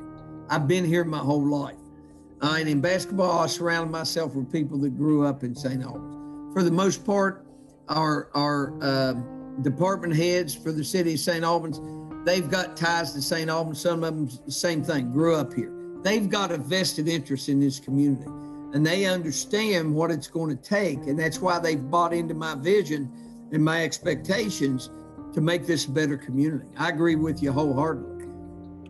I've 0.49 0.67
been 0.67 0.83
here 0.83 1.05
my 1.05 1.19
whole 1.19 1.47
life. 1.47 1.77
Uh, 2.41 2.57
and 2.61 2.71
in 2.71 2.81
basketball, 2.81 3.39
I 3.39 3.49
surrounded 3.49 3.93
myself 3.93 4.35
with 4.35 4.51
people 4.51 4.79
that 4.79 4.97
grew 4.97 5.27
up 5.27 5.43
in 5.43 5.55
St. 5.55 5.83
Albans. 5.83 6.55
For 6.55 6.63
the 6.63 6.73
most 6.73 7.05
part, 7.05 7.45
our, 7.89 8.31
our 8.33 8.83
uh, 8.83 9.13
department 9.61 10.17
heads 10.17 10.55
for 10.55 10.73
the 10.73 10.83
city 10.83 11.13
of 11.13 11.21
St. 11.21 11.45
Albans, 11.45 11.83
they've 12.25 12.49
got 12.49 12.79
ties 12.79 13.13
to 13.13 13.21
St. 13.21 13.51
Albans. 13.51 13.79
Some 13.79 14.03
of 14.05 14.17
them, 14.17 14.51
same 14.51 14.83
thing, 14.83 15.13
grew 15.13 15.35
up 15.35 15.53
here. 15.53 15.84
They've 16.05 16.29
got 16.29 16.53
a 16.53 16.59
vested 16.59 17.09
interest 17.09 17.49
in 17.49 17.59
this 17.59 17.81
community 17.81 18.31
and 18.75 18.85
they 18.85 19.07
understand 19.07 19.95
what 19.95 20.11
it's 20.11 20.27
going 20.27 20.57
to 20.57 20.63
take. 20.63 20.99
And 21.07 21.19
that's 21.19 21.41
why 21.41 21.59
they've 21.59 21.91
bought 21.91 22.13
into 22.13 22.35
my 22.35 22.55
vision 22.57 23.11
and 23.53 23.65
my 23.65 23.85
expectations 23.85 24.91
to 25.33 25.41
make 25.41 25.67
this 25.67 25.87
a 25.87 25.91
better 25.91 26.17
community. 26.17 26.69
I 26.77 26.91
agree 26.91 27.17
with 27.17 27.43
you 27.43 27.53
wholeheartedly. 27.53 28.27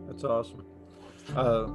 That's 0.07 0.23
awesome. 0.23 0.65
Uh, 1.35 1.67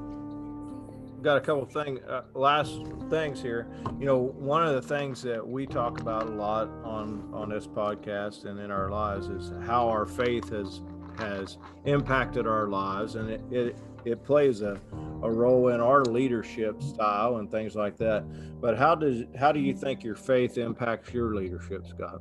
got 1.22 1.36
a 1.36 1.40
couple 1.40 1.64
thing 1.66 2.00
uh, 2.04 2.22
last 2.34 2.80
things 3.08 3.40
here. 3.40 3.68
You 3.98 4.06
know, 4.06 4.18
one 4.18 4.66
of 4.66 4.74
the 4.74 4.82
things 4.82 5.22
that 5.22 5.46
we 5.46 5.66
talk 5.66 6.00
about 6.00 6.24
a 6.24 6.30
lot 6.30 6.68
on 6.84 7.28
on 7.32 7.50
this 7.50 7.66
podcast 7.66 8.44
and 8.44 8.58
in 8.58 8.70
our 8.70 8.90
lives 8.90 9.28
is 9.28 9.52
how 9.66 9.88
our 9.88 10.06
faith 10.06 10.50
has 10.50 10.80
has 11.18 11.58
impacted 11.84 12.46
our 12.46 12.68
lives, 12.68 13.16
and 13.16 13.30
it 13.30 13.42
it, 13.50 13.76
it 14.06 14.24
plays 14.24 14.62
a, 14.62 14.78
a 15.22 15.30
role 15.30 15.68
in 15.68 15.80
our 15.80 16.04
leadership 16.04 16.82
style 16.82 17.36
and 17.36 17.50
things 17.50 17.74
like 17.74 17.96
that. 17.98 18.24
But 18.60 18.76
how 18.76 18.94
does 18.94 19.24
how 19.38 19.52
do 19.52 19.60
you 19.60 19.74
think 19.74 20.04
your 20.04 20.16
faith 20.16 20.58
impacts 20.58 21.12
your 21.12 21.34
leadership, 21.34 21.86
Scott? 21.86 22.20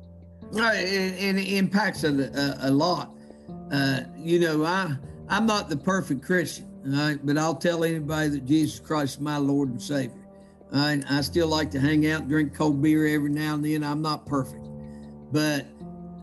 Uh, 0.54 0.62
and 0.62 1.38
it 1.38 1.52
impacts 1.52 2.04
a, 2.04 2.08
a, 2.08 2.68
a 2.68 2.70
lot. 2.70 3.14
Uh, 3.72 4.00
you 4.16 4.40
know, 4.40 4.64
I 4.64 4.96
I'm 5.28 5.46
not 5.46 5.68
the 5.68 5.76
perfect 5.76 6.24
Christian, 6.24 6.68
right, 6.84 7.18
but 7.24 7.38
I'll 7.38 7.54
tell 7.54 7.84
anybody 7.84 8.30
that 8.30 8.46
Jesus 8.46 8.80
Christ 8.80 9.16
is 9.16 9.20
my 9.20 9.36
Lord 9.36 9.68
and 9.70 9.80
Savior. 9.80 10.16
Right, 10.72 11.02
I 11.10 11.20
still 11.22 11.48
like 11.48 11.70
to 11.72 11.80
hang 11.80 12.06
out, 12.10 12.28
drink 12.28 12.54
cold 12.54 12.80
beer 12.80 13.06
every 13.06 13.30
now 13.30 13.54
and 13.54 13.64
then. 13.64 13.82
I'm 13.82 14.02
not 14.02 14.24
perfect, 14.24 14.68
but 15.32 15.66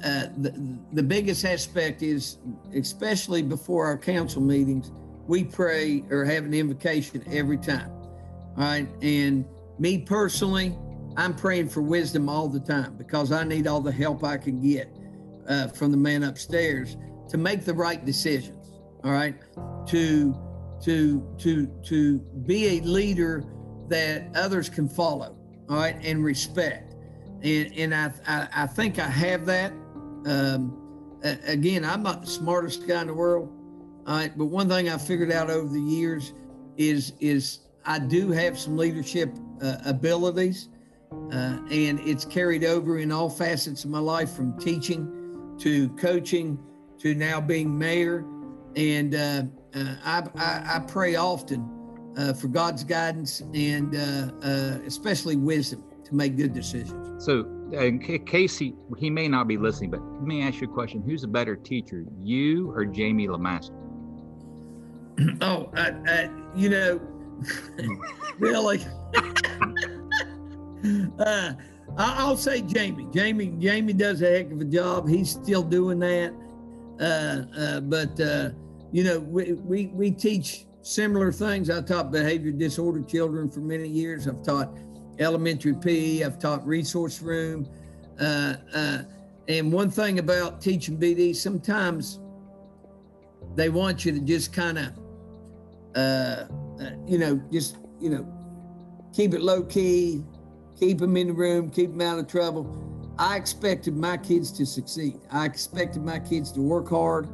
uh, 0.03 0.27
the 0.37 0.77
the 0.93 1.03
biggest 1.03 1.43
aspect 1.43 2.01
is, 2.01 2.37
especially 2.73 3.41
before 3.41 3.85
our 3.85 3.97
council 3.97 4.41
meetings, 4.41 4.91
we 5.27 5.43
pray 5.43 6.03
or 6.09 6.23
have 6.25 6.45
an 6.45 6.53
invocation 6.53 7.23
every 7.31 7.57
time. 7.57 7.91
All 7.91 8.63
right, 8.63 8.87
and 9.01 9.45
me 9.77 9.99
personally, 9.99 10.75
I'm 11.15 11.35
praying 11.35 11.69
for 11.69 11.81
wisdom 11.81 12.29
all 12.29 12.47
the 12.47 12.59
time 12.59 12.95
because 12.95 13.31
I 13.31 13.43
need 13.43 13.67
all 13.67 13.81
the 13.81 13.91
help 13.91 14.23
I 14.23 14.37
can 14.37 14.61
get 14.61 14.89
uh, 15.47 15.67
from 15.67 15.91
the 15.91 15.97
man 15.97 16.23
upstairs 16.23 16.97
to 17.29 17.37
make 17.37 17.65
the 17.65 17.73
right 17.73 18.03
decisions. 18.03 18.71
All 19.03 19.11
right, 19.11 19.35
to 19.87 20.35
to 20.83 21.35
to 21.39 21.67
to 21.83 22.19
be 22.45 22.77
a 22.77 22.81
leader 22.81 23.43
that 23.89 24.29
others 24.35 24.69
can 24.69 24.87
follow. 24.87 25.37
All 25.69 25.77
right, 25.77 25.97
and 26.03 26.23
respect. 26.23 26.95
And 27.43 27.73
and 27.75 27.93
I 27.93 28.11
I, 28.27 28.47
I 28.63 28.67
think 28.67 28.99
I 28.99 29.07
have 29.07 29.45
that. 29.47 29.71
Um, 30.25 31.19
again, 31.23 31.85
I'm 31.85 32.03
not 32.03 32.21
the 32.21 32.27
smartest 32.27 32.87
guy 32.87 33.01
in 33.01 33.07
the 33.07 33.13
world. 33.13 33.56
But 34.07 34.37
one 34.37 34.69
thing 34.69 34.89
I 34.89 34.97
figured 34.97 35.31
out 35.31 35.49
over 35.49 35.67
the 35.67 35.81
years 35.81 36.33
is 36.77 37.13
is 37.19 37.59
I 37.85 37.99
do 37.99 38.31
have 38.31 38.57
some 38.57 38.77
leadership 38.77 39.35
uh, 39.61 39.77
abilities. 39.85 40.69
Uh, 41.31 41.59
and 41.71 41.99
it's 42.01 42.25
carried 42.25 42.65
over 42.65 42.99
in 42.99 43.11
all 43.11 43.29
facets 43.29 43.85
of 43.85 43.89
my 43.89 43.99
life 43.99 44.31
from 44.31 44.59
teaching 44.59 45.55
to 45.57 45.89
coaching 45.91 46.59
to 46.99 47.15
now 47.15 47.39
being 47.39 47.77
mayor. 47.77 48.25
And 48.75 49.15
uh, 49.15 49.43
uh, 49.73 49.95
I, 50.03 50.23
I, 50.35 50.75
I 50.75 50.79
pray 50.79 51.15
often 51.15 52.13
uh, 52.17 52.33
for 52.33 52.49
God's 52.49 52.83
guidance 52.83 53.41
and 53.53 53.95
especially 54.85 55.37
wisdom 55.37 55.83
to 56.03 56.15
make 56.15 56.35
good 56.35 56.53
decisions. 56.53 57.23
So, 57.23 57.45
uh, 57.77 57.91
Casey, 58.25 58.75
he 58.97 59.09
may 59.09 59.27
not 59.27 59.47
be 59.47 59.57
listening, 59.57 59.91
but 59.91 60.01
let 60.01 60.23
me 60.23 60.41
ask 60.41 60.61
you 60.61 60.69
a 60.69 60.73
question: 60.73 61.01
Who's 61.01 61.23
a 61.23 61.27
better 61.27 61.55
teacher, 61.55 62.05
you 62.21 62.71
or 62.71 62.85
Jamie 62.85 63.27
Lamaster? 63.27 63.76
Oh, 65.41 65.71
I, 65.75 65.93
I, 66.05 66.29
you 66.55 66.69
know, 66.69 67.01
really? 68.39 68.85
uh, 71.19 71.53
I'll 71.97 72.37
say 72.37 72.61
Jamie. 72.61 73.07
Jamie, 73.11 73.53
Jamie 73.57 73.93
does 73.93 74.21
a 74.21 74.29
heck 74.29 74.51
of 74.51 74.61
a 74.61 74.65
job. 74.65 75.07
He's 75.07 75.31
still 75.31 75.63
doing 75.63 75.99
that. 75.99 76.33
Uh, 76.99 77.59
uh, 77.59 77.79
but 77.81 78.19
uh, 78.19 78.49
you 78.91 79.03
know, 79.03 79.19
we, 79.19 79.53
we 79.53 79.87
we 79.87 80.11
teach 80.11 80.65
similar 80.81 81.31
things. 81.31 81.69
I 81.69 81.81
taught 81.81 82.11
behavior 82.11 82.51
disorder 82.51 83.01
children 83.01 83.49
for 83.49 83.59
many 83.59 83.87
years. 83.87 84.27
I've 84.27 84.43
taught 84.43 84.77
elementary 85.19 85.73
PE. 85.73 86.23
I've 86.23 86.39
taught 86.39 86.65
resource 86.65 87.21
room. 87.21 87.67
Uh, 88.19 88.55
uh, 88.73 89.01
and 89.47 89.71
one 89.71 89.89
thing 89.89 90.19
about 90.19 90.61
teaching 90.61 90.97
BD, 90.97 91.35
sometimes 91.35 92.19
they 93.55 93.69
want 93.69 94.05
you 94.05 94.11
to 94.11 94.19
just 94.19 94.53
kind 94.53 94.77
of 94.77 94.91
uh, 95.97 96.45
uh, 96.79 96.91
you 97.07 97.17
know, 97.17 97.41
just 97.51 97.77
you 97.99 98.09
know, 98.09 98.25
keep 99.13 99.33
it 99.33 99.41
low 99.41 99.63
key, 99.63 100.23
keep 100.79 100.99
them 100.99 101.17
in 101.17 101.27
the 101.27 101.33
room, 101.33 101.69
keep 101.71 101.89
them 101.91 102.01
out 102.01 102.19
of 102.19 102.27
trouble. 102.27 102.83
I 103.19 103.35
expected 103.35 103.95
my 103.95 104.15
kids 104.17 104.51
to 104.53 104.65
succeed. 104.65 105.19
I 105.31 105.45
expected 105.45 106.03
my 106.03 106.19
kids 106.19 106.51
to 106.51 106.61
work 106.61 106.89
hard, 106.89 107.27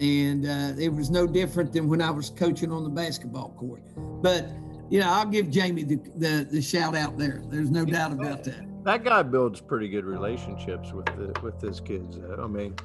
and 0.00 0.46
uh, 0.46 0.80
it 0.80 0.92
was 0.92 1.10
no 1.10 1.26
different 1.26 1.72
than 1.72 1.88
when 1.88 2.00
I 2.00 2.10
was 2.10 2.30
coaching 2.30 2.70
on 2.70 2.84
the 2.84 2.90
basketball 2.90 3.50
court. 3.58 3.82
But 4.22 4.50
you 4.88 5.00
know, 5.00 5.08
I'll 5.08 5.26
give 5.26 5.50
Jamie 5.50 5.82
the 5.82 5.96
the, 6.16 6.48
the 6.48 6.62
shout 6.62 6.94
out 6.94 7.18
there. 7.18 7.42
There's 7.48 7.70
no 7.70 7.84
doubt 7.84 8.12
about 8.12 8.44
that. 8.44 8.84
That 8.84 9.02
guy 9.02 9.22
builds 9.24 9.60
pretty 9.60 9.88
good 9.88 10.04
relationships 10.04 10.92
with 10.92 11.06
the 11.06 11.34
with 11.42 11.60
his 11.60 11.80
kids. 11.80 12.18
I 12.40 12.46
mean, 12.46 12.76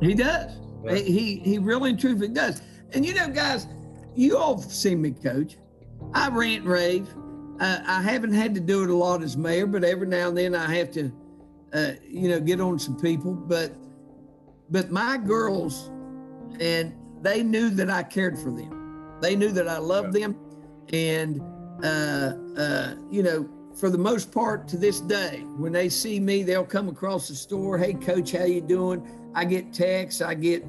He 0.00 0.14
does. 0.14 0.52
Yeah. 0.82 0.94
He 0.94 1.40
he 1.40 1.58
really 1.58 1.90
and 1.90 2.00
truthfully 2.00 2.28
does. 2.28 2.62
And 2.94 3.04
you 3.04 3.14
know, 3.14 3.28
guys, 3.28 3.66
you 4.14 4.36
all 4.36 4.58
seen 4.58 5.02
me 5.02 5.12
coach. 5.12 5.56
I 6.14 6.28
rant 6.28 6.62
and 6.62 6.70
rave. 6.70 7.08
Uh, 7.60 7.78
I 7.86 8.02
haven't 8.02 8.32
had 8.32 8.54
to 8.54 8.60
do 8.60 8.82
it 8.82 8.90
a 8.90 8.94
lot 8.94 9.22
as 9.22 9.36
mayor, 9.36 9.66
but 9.66 9.84
every 9.84 10.06
now 10.06 10.28
and 10.28 10.36
then 10.36 10.54
I 10.54 10.74
have 10.74 10.90
to, 10.92 11.12
uh, 11.72 11.92
you 12.06 12.28
know, 12.28 12.40
get 12.40 12.60
on 12.60 12.78
some 12.78 12.96
people. 12.96 13.32
But 13.34 13.72
but 14.70 14.90
my 14.90 15.16
girls, 15.16 15.90
and 16.58 16.94
they 17.20 17.42
knew 17.42 17.70
that 17.70 17.90
I 17.90 18.02
cared 18.02 18.38
for 18.38 18.50
them. 18.50 19.18
They 19.20 19.36
knew 19.36 19.52
that 19.52 19.68
I 19.68 19.78
loved 19.78 20.12
them, 20.12 20.36
and 20.92 21.40
uh, 21.84 22.32
uh, 22.56 22.94
you 23.10 23.22
know, 23.22 23.48
for 23.78 23.90
the 23.90 23.98
most 23.98 24.32
part 24.32 24.66
to 24.68 24.76
this 24.76 25.00
day, 25.00 25.44
when 25.56 25.72
they 25.72 25.88
see 25.88 26.18
me, 26.18 26.42
they'll 26.42 26.64
come 26.64 26.88
across 26.88 27.28
the 27.28 27.34
store. 27.34 27.78
Hey, 27.78 27.94
coach, 27.94 28.32
how 28.32 28.44
you 28.44 28.60
doing? 28.60 29.06
I 29.34 29.44
get 29.44 29.72
texts, 29.72 30.20
I 30.20 30.34
get 30.34 30.64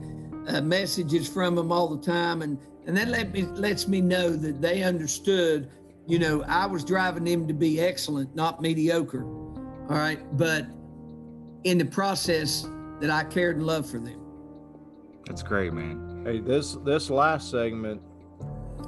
uh, 0.48 0.62
messages 0.62 1.28
from 1.28 1.56
them 1.56 1.72
all 1.72 1.88
the 1.96 2.06
time, 2.06 2.42
and 2.42 2.58
and 2.86 2.96
that 2.98 3.08
let 3.08 3.32
me 3.32 3.44
lets 3.44 3.88
me 3.88 4.02
know 4.02 4.32
that 4.32 4.62
they 4.62 4.84
understood. 4.84 5.70
You 6.06 6.20
know, 6.20 6.44
I 6.48 6.66
was 6.66 6.84
driving 6.84 7.24
them 7.24 7.48
to 7.48 7.54
be 7.54 7.80
excellent, 7.80 8.36
not 8.36 8.62
mediocre. 8.62 9.24
All 9.24 9.98
right, 9.98 10.20
but 10.38 10.66
in 11.64 11.78
the 11.78 11.86
process, 11.86 12.68
that 13.00 13.10
I 13.10 13.24
cared 13.26 13.58
and 13.58 13.66
loved 13.66 13.90
for 13.90 14.00
them. 14.00 14.20
That's 15.26 15.44
great, 15.44 15.74
man. 15.74 16.24
Hey, 16.26 16.40
this 16.40 16.78
this 16.86 17.10
last 17.10 17.52
segment, 17.52 18.02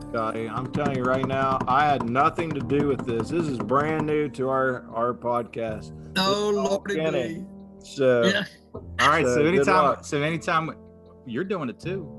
Scotty, 0.10 0.48
I'm 0.48 0.72
telling 0.72 0.98
you 0.98 1.04
right 1.04 1.26
now, 1.28 1.58
I 1.68 1.86
had 1.86 2.10
nothing 2.10 2.52
to 2.52 2.62
do 2.62 2.88
with 2.88 3.06
this. 3.06 3.30
This 3.30 3.46
is 3.48 3.58
brand 3.60 4.06
new 4.06 4.30
to 4.30 4.50
our 4.50 4.86
our 4.94 5.14
podcast. 5.14 5.92
Oh 6.18 6.52
This 6.52 6.70
Lordy 6.70 6.96
Kenny. 6.96 7.28
me. 7.40 7.46
So 7.84 8.24
Yeah. 8.24 8.46
All 8.74 9.10
right, 9.10 9.26
so, 9.26 9.36
So, 9.36 9.46
anytime, 9.46 10.04
so 10.04 10.22
anytime 10.22 10.72
you're 11.26 11.44
doing 11.44 11.70
it 11.70 11.80
too. 11.80 12.10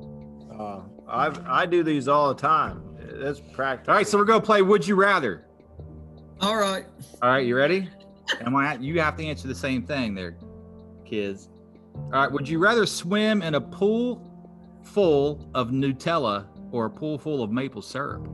uh, 0.58 0.80
I 1.08 1.32
I 1.46 1.66
do 1.66 1.82
these 1.82 2.08
all 2.08 2.28
the 2.34 2.40
time. 2.40 2.82
That's 2.98 3.40
practice. 3.40 3.88
All 3.88 3.94
right, 3.94 4.06
so 4.06 4.18
we're 4.18 4.24
gonna 4.24 4.40
play 4.40 4.62
Would 4.62 4.86
You 4.86 4.96
Rather. 4.96 5.44
All 6.40 6.56
right. 6.56 6.84
All 7.22 7.30
right, 7.30 7.46
you 7.46 7.56
ready? 7.56 7.88
Am 8.40 8.54
I? 8.56 8.74
You 8.76 9.00
have 9.00 9.16
to 9.16 9.24
answer 9.24 9.48
the 9.48 9.54
same 9.54 9.82
thing, 9.86 10.14
there, 10.14 10.36
kids. 11.04 11.48
All 11.94 12.10
right, 12.10 12.30
would 12.30 12.48
you 12.48 12.58
rather 12.58 12.86
swim 12.86 13.42
in 13.42 13.54
a 13.54 13.60
pool 13.60 14.22
full 14.82 15.48
of 15.54 15.70
Nutella 15.70 16.46
or 16.72 16.86
a 16.86 16.90
pool 16.90 17.18
full 17.18 17.42
of 17.42 17.50
maple 17.50 17.82
syrup? 17.82 18.26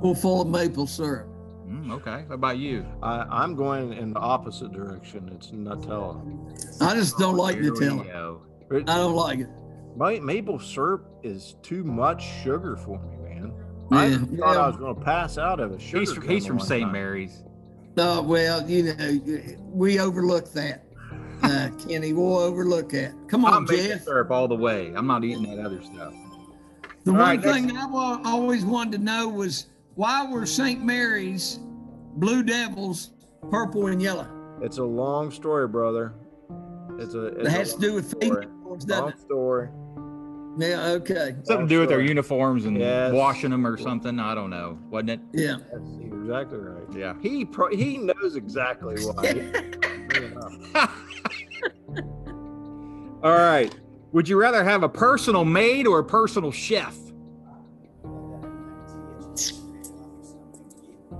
Pool 0.00 0.14
full 0.14 0.42
of 0.42 0.48
maple 0.48 0.86
syrup. 0.86 1.28
Mm, 1.66 1.90
okay. 1.92 2.24
What 2.26 2.34
about 2.34 2.58
you? 2.58 2.84
I, 3.02 3.22
I'm 3.28 3.56
going 3.56 3.94
in 3.94 4.12
the 4.12 4.20
opposite 4.20 4.72
direction. 4.72 5.30
It's 5.34 5.50
Nutella. 5.50 6.82
I 6.82 6.94
just 6.94 7.18
don't 7.18 7.36
like 7.36 7.56
Here 7.56 7.72
we 7.72 7.80
Nutella. 7.80 8.40
Go. 8.68 8.80
But 8.82 8.90
I 8.90 8.96
don't 8.96 9.14
like 9.14 9.40
it. 9.40 9.48
my 9.96 10.18
maple 10.20 10.58
syrup 10.58 11.08
is 11.22 11.56
too 11.62 11.84
much 11.84 12.24
sugar 12.42 12.76
for 12.76 12.98
me, 13.00 13.16
man. 13.18 13.52
I 13.92 14.06
Yeah, 14.06 14.18
thought 14.38 14.56
I 14.56 14.66
was 14.68 14.76
going 14.76 14.94
to 14.94 15.00
pass 15.00 15.38
out 15.38 15.60
of 15.60 15.72
a 15.72 15.78
sugar. 15.78 16.00
He's 16.00 16.12
from, 16.12 16.28
he's 16.28 16.46
from 16.46 16.60
St. 16.60 16.82
time. 16.82 16.92
Mary's. 16.92 17.42
Oh 17.98 18.20
well, 18.22 18.68
you 18.68 18.94
know, 18.94 19.50
we 19.70 19.98
overlook 20.00 20.52
that, 20.52 20.84
uh, 21.42 21.70
Kenny. 21.88 22.12
We'll 22.12 22.36
overlook 22.38 22.90
that. 22.90 23.14
Come 23.28 23.44
on, 23.46 23.52
I'm 23.52 23.56
on, 23.58 23.64
maple 23.64 23.86
Jeff. 23.86 24.02
syrup 24.04 24.30
all 24.30 24.48
the 24.48 24.54
way. 24.56 24.92
I'm 24.94 25.06
not 25.06 25.24
eating 25.24 25.44
that 25.56 25.64
other 25.64 25.80
stuff. 25.82 26.12
The 27.04 27.12
All 27.12 27.16
one 27.18 27.20
right, 27.20 27.42
thing 27.42 27.74
I've 27.76 27.94
always 27.94 28.64
wanted 28.66 28.98
to 28.98 28.98
know 28.98 29.28
was 29.28 29.68
why 29.94 30.30
were 30.30 30.44
St. 30.44 30.84
Mary's 30.84 31.58
Blue 32.16 32.42
Devils 32.42 33.12
purple 33.50 33.86
and 33.86 34.02
yellow? 34.02 34.28
It's 34.60 34.76
a 34.78 34.84
long 34.84 35.30
story, 35.30 35.66
brother. 35.68 36.12
It's 36.98 37.14
a. 37.14 37.26
It's 37.28 37.48
It 37.48 37.50
has 37.50 37.72
a 37.72 37.74
to 37.76 37.80
do 37.80 37.94
with 37.94 38.14
long 38.22 38.30
female 38.74 38.80
story. 38.80 38.86
dogs, 38.86 39.24
doesn't 39.24 39.36
Long 39.36 40.62
it? 40.62 40.68
Yeah. 40.68 40.86
Okay. 40.92 41.34
Something 41.44 41.68
to 41.68 41.74
do 41.74 41.80
with 41.80 41.88
their 41.90 42.00
uniforms 42.00 42.64
and 42.64 42.78
Yes. 42.78 43.12
washing 43.12 43.50
them 43.50 43.66
or 43.66 43.76
something. 43.76 44.18
I 44.18 44.34
don't 44.34 44.48
know. 44.50 44.78
Wasn't 44.90 45.10
it? 45.10 45.20
Yeah. 45.32 45.56
That's 45.72 45.98
exactly 46.00 46.58
right. 46.58 46.86
Yeah. 46.94 47.14
He 47.20 47.44
pro- 47.44 47.74
he 47.74 47.98
knows 47.98 48.36
exactly 48.36 48.96
why. 49.04 49.52
All 53.22 53.32
right. 53.36 53.74
Would 54.12 54.28
you 54.28 54.38
rather 54.40 54.64
have 54.64 54.82
a 54.82 54.88
personal 54.88 55.44
maid 55.44 55.86
or 55.86 55.98
a 55.98 56.04
personal 56.04 56.50
chef? 56.50 56.96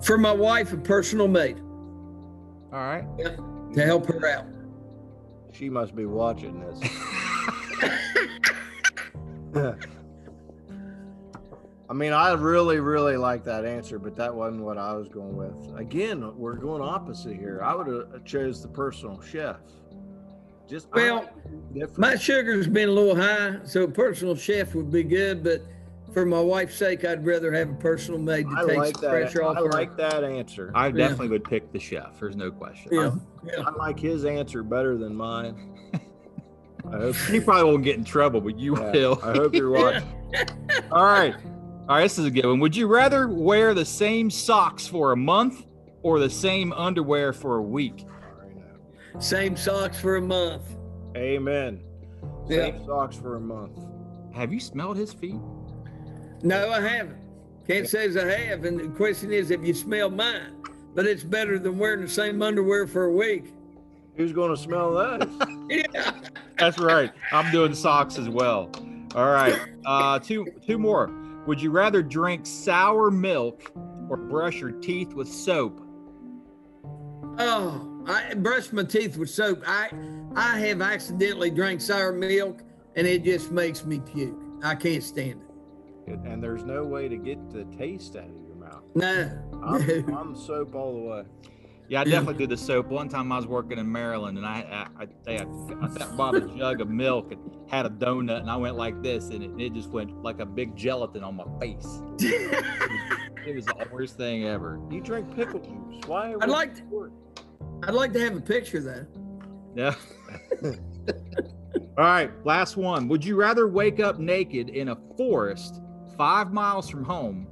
For 0.03 0.17
my 0.19 0.33
wife, 0.33 0.73
a 0.73 0.77
personal 0.77 1.27
maid 1.29 1.59
All 1.59 2.79
right. 2.79 3.05
to 3.75 3.85
help 3.85 4.07
her 4.07 4.27
out. 4.29 4.47
She 5.53 5.69
must 5.69 5.95
be 5.97 6.07
watching 6.07 6.61
this. 6.61 6.81
I 11.89 11.93
mean, 11.93 12.13
I 12.13 12.33
really, 12.33 12.81
really 12.81 13.17
like 13.17 13.45
that 13.45 13.65
answer, 13.65 13.99
but 13.99 14.17
that 14.17 14.35
wasn't 14.35 14.63
what 14.65 14.77
I 14.77 14.93
was 14.95 15.09
going 15.09 15.37
with. 15.37 15.79
Again, 15.79 16.37
we're 16.37 16.55
going 16.57 16.83
opposite 16.83 17.37
here. 17.37 17.61
I 17.63 17.75
would 17.75 17.87
have 17.87 18.25
chose 18.25 18.61
the 18.61 18.69
personal 18.69 19.21
chef. 19.23 19.57
Just 20.69 20.89
I 20.93 20.97
Well. 21.13 21.31
My 21.97 22.17
sugar's 22.17 22.67
been 22.67 22.89
a 22.89 22.93
little 22.93 23.15
high, 23.15 23.59
so 23.65 23.87
personal 23.87 24.35
chef 24.35 24.75
would 24.75 24.91
be 24.91 25.05
good. 25.05 25.45
But 25.45 25.63
for 26.13 26.27
my 26.27 26.41
wife's 26.41 26.75
sake, 26.77 27.05
I'd 27.05 27.25
rather 27.25 27.53
have 27.53 27.71
a 27.71 27.75
personal 27.75 28.19
maid 28.19 28.49
to 28.51 28.57
I 28.57 28.65
take 28.67 28.77
like 28.77 28.95
some 28.97 29.03
that. 29.03 29.11
pressure 29.11 29.45
off 29.45 29.57
I 29.57 29.61
her. 29.61 29.71
like 29.71 29.97
that 29.97 30.25
answer. 30.25 30.73
I 30.75 30.89
Yeah. 30.89 30.93
definitely 30.97 31.29
would 31.29 31.45
pick 31.45 31.71
the 31.73 31.79
chef. 31.79 32.19
There's 32.19 32.35
no 32.35 32.51
question. 32.51 32.89
yeah, 32.93 33.13
yeah. 33.45 33.63
I 33.65 33.71
like 33.77 34.01
his 34.01 34.25
answer 34.25 34.65
better 34.65 34.97
than 34.97 35.15
mine. 35.15 35.73
I 36.93 36.97
hope. 36.97 37.17
He 37.17 37.41
probably 37.41 37.71
won't 37.71 37.85
get 37.85 37.97
in 37.97 38.05
trouble, 38.05 38.41
but 38.41 38.59
you 38.59 38.77
yeah, 38.77 38.93
will. 38.93 39.21
I 39.23 39.33
hope 39.33 39.55
you're 39.55 39.71
watching. 39.71 40.09
All 40.93 41.05
right. 41.05 41.35
All 41.89 41.97
right. 41.97 42.03
This 42.03 42.19
is 42.19 42.27
a 42.27 42.31
good 42.31 42.47
one. 42.47 42.61
Would 42.61 42.77
you 42.77 42.87
rather 42.87 43.29
wear 43.29 43.75
the 43.75 43.85
same 43.85 44.31
socks 44.31 44.87
for 44.87 45.13
a 45.13 45.17
month 45.17 45.67
or 46.03 46.19
the 46.19 46.31
same 46.31 46.73
underwear 46.73 47.33
for 47.33 47.57
a 47.57 47.63
week? 47.63 48.05
Same 49.19 49.57
socks 49.57 50.01
for 50.01 50.17
a 50.17 50.23
month. 50.23 50.63
Amen. 51.17 51.83
Yeah. 52.49 52.67
Same 52.67 52.87
socks 52.87 53.17
for 53.17 53.37
a 53.37 53.41
month. 53.41 53.79
Have 54.35 54.53
you 54.53 54.61
smelled 54.61 54.97
his 54.97 55.13
feet? 55.13 55.41
No, 56.43 56.71
I 56.71 56.81
haven't. 56.81 57.17
Can't 57.67 57.89
say 57.89 58.07
as 58.07 58.17
I 58.17 58.27
have. 58.27 58.65
And 58.65 58.79
the 58.79 58.89
question 58.89 59.33
is, 59.33 59.51
if 59.51 59.65
you 59.65 59.75
smell 59.75 60.11
mine, 60.11 60.63
but 60.95 61.07
it's 61.07 61.25
better 61.25 61.59
than 61.59 61.79
wearing 61.79 62.03
the 62.03 62.09
same 62.09 62.43
underwear 62.43 62.87
for 62.87 63.07
a 63.07 63.13
week. 63.13 63.53
Who's 64.17 64.33
going 64.33 64.51
to 64.51 64.57
smell 64.57 64.93
that? 64.95 65.29
Yeah. 65.69 66.13
That's 66.59 66.79
right. 66.79 67.13
I'm 67.33 67.51
doing 67.53 67.75
socks 67.75 68.19
as 68.19 68.29
well. 68.29 68.71
All 69.15 69.31
right. 69.31 69.59
Uh, 69.85 70.19
two 70.19 70.47
two 70.67 70.79
more. 70.79 71.11
Would 71.47 71.61
you 71.61 71.71
rather 71.71 72.03
drink 72.03 72.47
sour 72.47 73.11
milk 73.11 73.71
or 74.09 74.17
brush 74.17 74.57
your 74.61 74.73
teeth 74.73 75.13
with 75.13 75.29
soap? 75.29 75.81
Oh, 77.39 78.03
I 78.07 78.35
brush 78.35 78.73
my 78.73 78.85
teeth 78.85 79.17
with 79.17 79.31
soap. 79.31 79.63
I 79.67 79.91
I 80.35 80.59
have 80.61 80.81
accidentally 80.81 81.51
drank 81.51 81.81
sour 81.81 82.13
milk, 82.13 82.63
and 82.95 83.07
it 83.07 83.23
just 83.23 83.53
makes 83.53 83.85
me 83.85 84.01
puke. 84.01 84.41
I 84.63 84.75
can't 84.75 85.03
stand 85.03 85.43
it. 86.07 86.19
and 86.25 86.43
there's 86.43 86.65
no 86.65 86.85
way 86.85 87.09
to 87.09 87.17
get 87.17 87.51
the 87.51 87.65
taste 87.77 88.17
out 88.17 88.25
of 88.25 88.47
your 88.47 88.57
mouth. 88.57 88.83
No. 88.95 89.31
I'm, 89.63 90.15
I'm 90.17 90.37
soap 90.37 90.75
all 90.75 90.95
the 90.95 91.01
way. 91.01 91.25
Yeah, 91.89 92.01
I 92.01 92.05
definitely 92.05 92.35
do 92.35 92.47
the 92.49 92.57
soap. 92.57 92.87
One 92.89 93.09
time 93.09 93.31
I 93.31 93.37
was 93.37 93.47
working 93.47 93.79
in 93.79 93.91
Maryland 93.91 94.37
and 94.39 94.47
I 94.47 94.87
I, 94.99 95.03
I, 95.05 95.09
they 95.25 95.35
had, 95.35 95.49
I 95.81 96.17
bought 96.17 96.35
a 96.35 96.41
jug 96.41 96.81
of 96.81 96.89
milk 96.89 97.31
and 97.33 97.41
had 97.71 97.87
a 97.87 97.91
donut 97.91 98.41
and 98.41 98.51
I 98.51 98.57
went 98.57 98.77
like 98.77 99.03
this 99.03 99.29
and 99.31 99.43
it, 99.43 99.51
it 99.67 99.73
just 99.75 99.91
went 99.91 100.23
like 100.23 100.41
a 100.41 100.47
big 100.47 100.75
gelatin 100.77 101.23
on 101.23 101.37
my 101.37 101.45
face. 101.61 101.87
It 102.21 103.55
was 103.55 103.67
the 103.67 103.87
worst 103.93 104.17
thing 104.17 104.45
ever. 104.47 104.81
You 104.91 105.01
drink 105.01 105.35
pickle 105.37 105.61
juice. 105.61 106.05
Why? 106.07 106.35
I'd 106.41 106.49
like 106.49 106.75
to- 106.77 107.13
I'd 107.85 107.95
like 107.95 108.13
to 108.15 108.21
have 108.21 108.37
a 108.37 108.41
picture 108.41 108.81
though. 108.81 109.07
Yeah. 109.77 109.95
All 111.99 112.05
right, 112.05 112.31
last 112.45 112.77
one. 112.77 113.07
Would 113.09 113.25
you 113.25 113.37
rather 113.37 113.69
wake 113.69 114.01
up 114.01 114.19
naked 114.19 114.71
in 114.71 114.89
a 114.89 114.97
forest 115.17 115.81
five 116.19 116.53
miles 116.53 116.89
from 116.89 117.05
home 117.05 117.47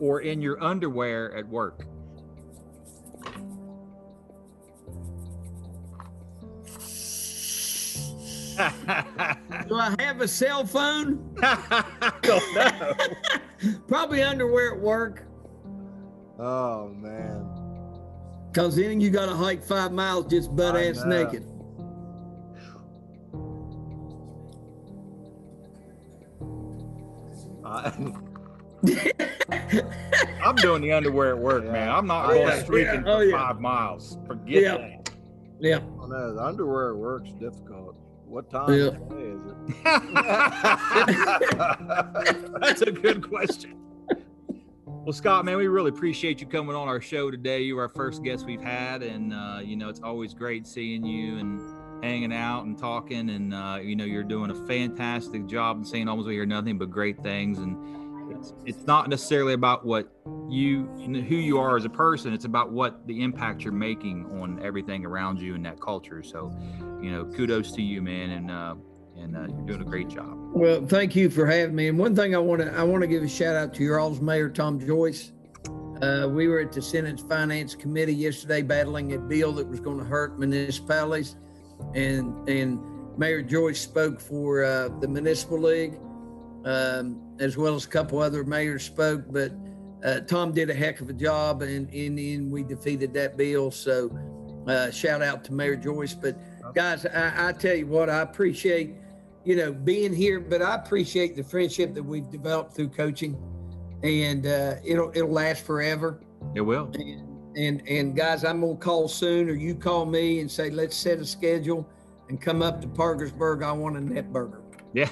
or 0.00 0.20
in 0.20 0.40
your 0.40 0.62
underwear 0.62 1.34
at 1.36 1.48
work? 1.48 1.86
Do 9.68 9.74
I 9.76 9.94
have 9.98 10.20
a 10.20 10.28
cell 10.28 10.64
phone? 10.66 11.34
Don't 12.22 12.54
know. 12.54 12.94
Probably 13.88 14.22
underwear 14.22 14.74
at 14.74 14.80
work. 14.80 15.26
Oh 16.38 16.88
man. 16.88 17.50
Cause 18.52 18.76
then 18.76 19.00
you 19.00 19.10
got 19.10 19.26
to 19.26 19.34
hike 19.34 19.64
five 19.64 19.90
miles 19.92 20.26
just 20.26 20.54
butt 20.54 20.76
I 20.76 20.86
ass 20.88 21.04
know. 21.04 21.24
naked. 21.24 21.44
I, 27.64 27.92
I'm 30.44 30.54
doing 30.56 30.82
the 30.82 30.92
underwear 30.92 31.30
at 31.30 31.38
work, 31.38 31.64
man. 31.64 31.88
I'm 31.88 32.06
not 32.06 32.26
Oh, 32.30 32.34
going 32.34 32.48
yeah. 32.48 32.62
streaking 32.62 33.06
Yeah. 33.06 33.12
Oh, 33.12 33.18
for 33.18 33.24
yeah. 33.24 33.36
five 33.46 33.60
miles. 33.60 34.18
Forget 34.26 34.62
Yeah. 34.62 34.76
that. 34.76 35.10
Yeah. 35.60 35.78
know. 35.78 36.34
The 36.34 36.42
underwear 36.42 36.90
at 36.90 36.96
work's 36.96 37.30
difficult. 37.32 37.96
What 38.26 38.50
time 38.50 38.72
Yeah. 38.72 38.86
of 38.86 39.08
day 39.10 39.22
is 39.22 39.42
it? 39.46 39.54
That's 42.60 42.82
a 42.82 42.90
good 42.90 43.28
question. 43.28 43.76
Well, 44.86 45.12
Scott, 45.12 45.44
man, 45.44 45.58
we 45.58 45.66
really 45.66 45.90
appreciate 45.90 46.40
you 46.40 46.46
coming 46.46 46.74
on 46.74 46.88
our 46.88 47.00
show 47.00 47.30
today. 47.30 47.60
You 47.62 47.76
were 47.76 47.82
our 47.82 47.88
first 47.90 48.22
guest 48.24 48.46
we've 48.46 48.62
had, 48.62 49.02
and 49.02 49.34
uh, 49.34 49.60
you 49.62 49.76
know 49.76 49.88
it's 49.90 50.00
always 50.02 50.32
great 50.32 50.66
seeing 50.66 51.04
you 51.04 51.36
and 51.38 51.60
hanging 52.02 52.32
out 52.32 52.64
and 52.64 52.78
talking. 52.78 53.28
And 53.30 53.52
uh, 53.52 53.78
you 53.82 53.96
know 53.96 54.04
you're 54.04 54.22
doing 54.24 54.50
a 54.50 54.66
fantastic 54.66 55.46
job 55.46 55.76
in 55.78 55.84
St. 55.84 56.08
Albans. 56.08 56.26
We 56.26 56.34
hear 56.34 56.46
nothing 56.46 56.78
but 56.78 56.90
great 56.90 57.22
things, 57.22 57.58
and 57.58 57.76
it's, 58.30 58.52
it's 58.64 58.86
not 58.86 59.08
necessarily 59.08 59.54
about 59.54 59.84
what 59.84 60.10
you 60.48 60.84
who 60.96 61.36
you 61.36 61.58
are 61.58 61.76
as 61.76 61.84
a 61.84 61.90
person 61.90 62.32
it's 62.32 62.44
about 62.44 62.70
what 62.70 63.06
the 63.06 63.22
impact 63.22 63.62
you're 63.62 63.72
making 63.72 64.26
on 64.40 64.62
everything 64.62 65.04
around 65.04 65.40
you 65.40 65.54
in 65.54 65.62
that 65.62 65.80
culture. 65.80 66.22
So 66.22 66.52
you 67.02 67.10
know 67.10 67.24
kudos 67.24 67.72
to 67.72 67.82
you 67.82 68.02
man 68.02 68.30
and 68.30 68.50
uh 68.50 68.74
and 69.16 69.36
uh, 69.36 69.40
you're 69.42 69.66
doing 69.66 69.80
a 69.80 69.84
great 69.84 70.08
job. 70.08 70.34
Well 70.52 70.84
thank 70.86 71.14
you 71.16 71.30
for 71.30 71.46
having 71.46 71.74
me. 71.74 71.88
And 71.88 71.98
one 71.98 72.14
thing 72.14 72.34
i 72.34 72.38
want 72.38 72.60
to 72.60 72.72
i 72.74 72.82
want 72.82 73.02
to 73.02 73.06
give 73.06 73.22
a 73.22 73.28
shout 73.28 73.56
out 73.56 73.74
to 73.74 73.82
your 73.82 73.98
all's 73.98 74.20
mayor 74.20 74.48
tom 74.48 74.84
joyce. 74.84 75.32
Uh, 76.02 76.28
we 76.28 76.48
were 76.48 76.58
at 76.58 76.72
the 76.72 76.82
Senate 76.82 77.20
Finance 77.28 77.74
Committee 77.74 78.14
yesterday 78.14 78.62
battling 78.62 79.14
a 79.14 79.18
bill 79.18 79.52
that 79.52 79.66
was 79.66 79.80
going 79.80 79.96
to 79.96 80.04
hurt 80.04 80.38
municipalities, 80.38 81.36
and 81.94 82.46
and 82.48 82.80
Mayor 83.16 83.42
Joyce 83.42 83.80
spoke 83.80 84.20
for 84.20 84.64
uh, 84.64 84.88
the 85.00 85.08
municipal 85.08 85.60
league, 85.60 85.98
um, 86.64 87.20
as 87.40 87.56
well 87.56 87.74
as 87.74 87.84
a 87.84 87.88
couple 87.88 88.18
other 88.20 88.44
mayors 88.44 88.84
spoke. 88.84 89.24
But 89.30 89.52
uh, 90.04 90.20
Tom 90.20 90.52
did 90.52 90.70
a 90.70 90.74
heck 90.74 91.00
of 91.00 91.08
a 91.08 91.12
job, 91.12 91.62
and 91.62 91.88
in 91.90 92.14
the 92.16 92.34
end, 92.34 92.50
we 92.50 92.62
defeated 92.62 93.14
that 93.14 93.36
bill. 93.36 93.70
So, 93.70 94.16
uh, 94.66 94.90
shout 94.90 95.22
out 95.22 95.44
to 95.44 95.52
Mayor 95.52 95.76
Joyce. 95.76 96.14
But 96.14 96.36
guys, 96.74 97.06
I, 97.06 97.48
I 97.48 97.52
tell 97.52 97.74
you 97.74 97.86
what, 97.86 98.10
I 98.10 98.20
appreciate 98.20 98.94
you 99.44 99.56
know 99.56 99.72
being 99.72 100.12
here, 100.12 100.40
but 100.40 100.62
I 100.62 100.74
appreciate 100.74 101.36
the 101.36 101.44
friendship 101.44 101.94
that 101.94 102.02
we've 102.02 102.30
developed 102.30 102.74
through 102.74 102.90
coaching 102.90 103.36
and 104.04 104.46
uh, 104.46 104.74
it'll 104.84 105.10
it'll 105.14 105.30
last 105.30 105.64
forever. 105.64 106.20
It 106.54 106.60
will. 106.60 106.90
And, 106.94 107.56
and 107.56 107.88
and 107.88 108.14
guys, 108.14 108.44
I'm 108.44 108.60
gonna 108.60 108.76
call 108.76 109.08
soon, 109.08 109.48
or 109.48 109.54
you 109.54 109.74
call 109.74 110.04
me 110.04 110.40
and 110.40 110.50
say 110.50 110.70
let's 110.70 110.94
set 110.94 111.18
a 111.18 111.24
schedule 111.24 111.88
and 112.28 112.40
come 112.40 112.62
up 112.62 112.80
to 112.82 112.88
Parkersburg. 112.88 113.62
I 113.62 113.72
want 113.72 113.96
a 113.96 114.00
net 114.00 114.32
burger. 114.32 114.60
Yeah, 114.92 115.08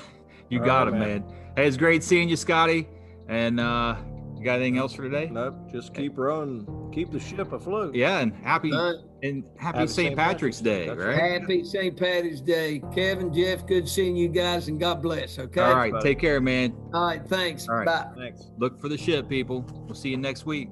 you 0.52 0.60
All 0.60 0.66
got 0.66 0.92
right, 0.92 0.94
it, 0.94 0.98
man. 0.98 1.26
man. 1.26 1.36
Hey, 1.56 1.66
it's 1.66 1.76
great 1.76 2.04
seeing 2.04 2.28
you, 2.28 2.36
Scotty. 2.36 2.88
And 3.28 3.58
uh, 3.58 3.96
you 4.36 4.44
got 4.44 4.56
anything 4.56 4.78
else 4.78 4.92
for 4.92 5.02
today? 5.02 5.28
Nope. 5.30 5.54
Just 5.70 5.94
keep 5.94 6.18
rowing, 6.18 6.90
keep 6.92 7.10
the 7.10 7.20
ship 7.20 7.52
afloat. 7.52 7.94
Yeah, 7.94 8.18
and 8.18 8.34
happy 8.34 8.70
and 8.72 9.44
happy, 9.56 9.78
happy 9.78 9.86
St. 9.86 10.16
Patrick's, 10.16 10.16
Patrick's, 10.16 10.60
Day, 10.60 10.86
That's 10.88 10.98
right? 10.98 11.40
Happy 11.40 11.64
St. 11.64 11.96
Patrick's 11.96 12.40
Day, 12.40 12.82
Kevin, 12.92 13.32
Jeff. 13.32 13.66
Good 13.66 13.88
seeing 13.88 14.16
you 14.16 14.28
guys, 14.28 14.68
and 14.68 14.80
God 14.80 15.00
bless. 15.00 15.38
Okay. 15.38 15.60
All 15.60 15.74
right. 15.74 15.94
Take 16.02 16.18
care, 16.18 16.40
man. 16.40 16.74
All 16.92 17.06
right. 17.06 17.24
Thanks. 17.26 17.68
All 17.68 17.76
right. 17.76 17.86
Bye. 17.86 18.08
Thanks. 18.16 18.50
Look 18.58 18.80
for 18.80 18.88
the 18.88 18.98
ship, 18.98 19.28
people. 19.28 19.64
We'll 19.86 19.94
see 19.94 20.10
you 20.10 20.16
next 20.16 20.44
week. 20.44 20.68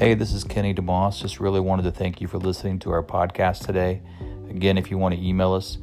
Hey, 0.00 0.14
this 0.14 0.32
is 0.32 0.44
Kenny 0.44 0.72
DeMoss. 0.72 1.20
Just 1.20 1.40
really 1.40 1.60
wanted 1.60 1.82
to 1.82 1.90
thank 1.90 2.22
you 2.22 2.26
for 2.26 2.38
listening 2.38 2.78
to 2.78 2.90
our 2.90 3.02
podcast 3.02 3.66
today. 3.66 4.00
Again, 4.48 4.78
if 4.78 4.90
you 4.90 4.96
want 4.96 5.14
to 5.14 5.20
email 5.22 5.52
us, 5.52 5.76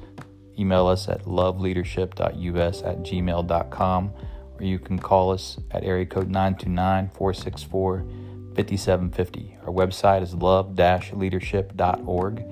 email 0.57 0.87
us 0.87 1.07
at 1.07 1.25
loveleadership.us 1.25 2.81
at 2.81 3.03
gmail.com 3.03 4.13
or 4.59 4.63
you 4.63 4.79
can 4.79 4.97
call 4.97 5.31
us 5.31 5.59
at 5.69 5.83
area 5.83 6.07
code 6.07 6.31
929 6.31 7.09
464 7.09 7.99
5750. 8.55 9.57
Our 9.61 9.71
website 9.71 10.23
is 10.23 10.33
love 10.33 10.75
leadership.org. 10.75 12.43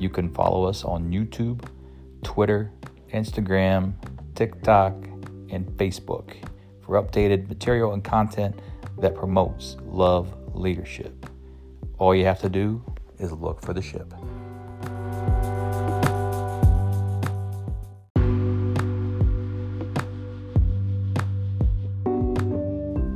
You 0.00 0.10
can 0.10 0.34
follow 0.34 0.64
us 0.64 0.82
on 0.82 1.12
YouTube, 1.12 1.64
Twitter, 2.24 2.72
Instagram, 3.14 3.94
TikTok, 4.34 4.94
and 5.50 5.70
Facebook 5.76 6.34
for 6.80 7.00
updated 7.00 7.48
material 7.48 7.92
and 7.92 8.02
content 8.02 8.58
that 8.98 9.14
promotes 9.14 9.76
love 9.84 10.34
leadership. 10.54 11.26
All 11.98 12.14
you 12.14 12.24
have 12.24 12.40
to 12.40 12.48
do 12.48 12.82
is 13.18 13.32
look 13.32 13.62
for 13.62 13.72
the 13.72 13.82
ship. 13.82 14.12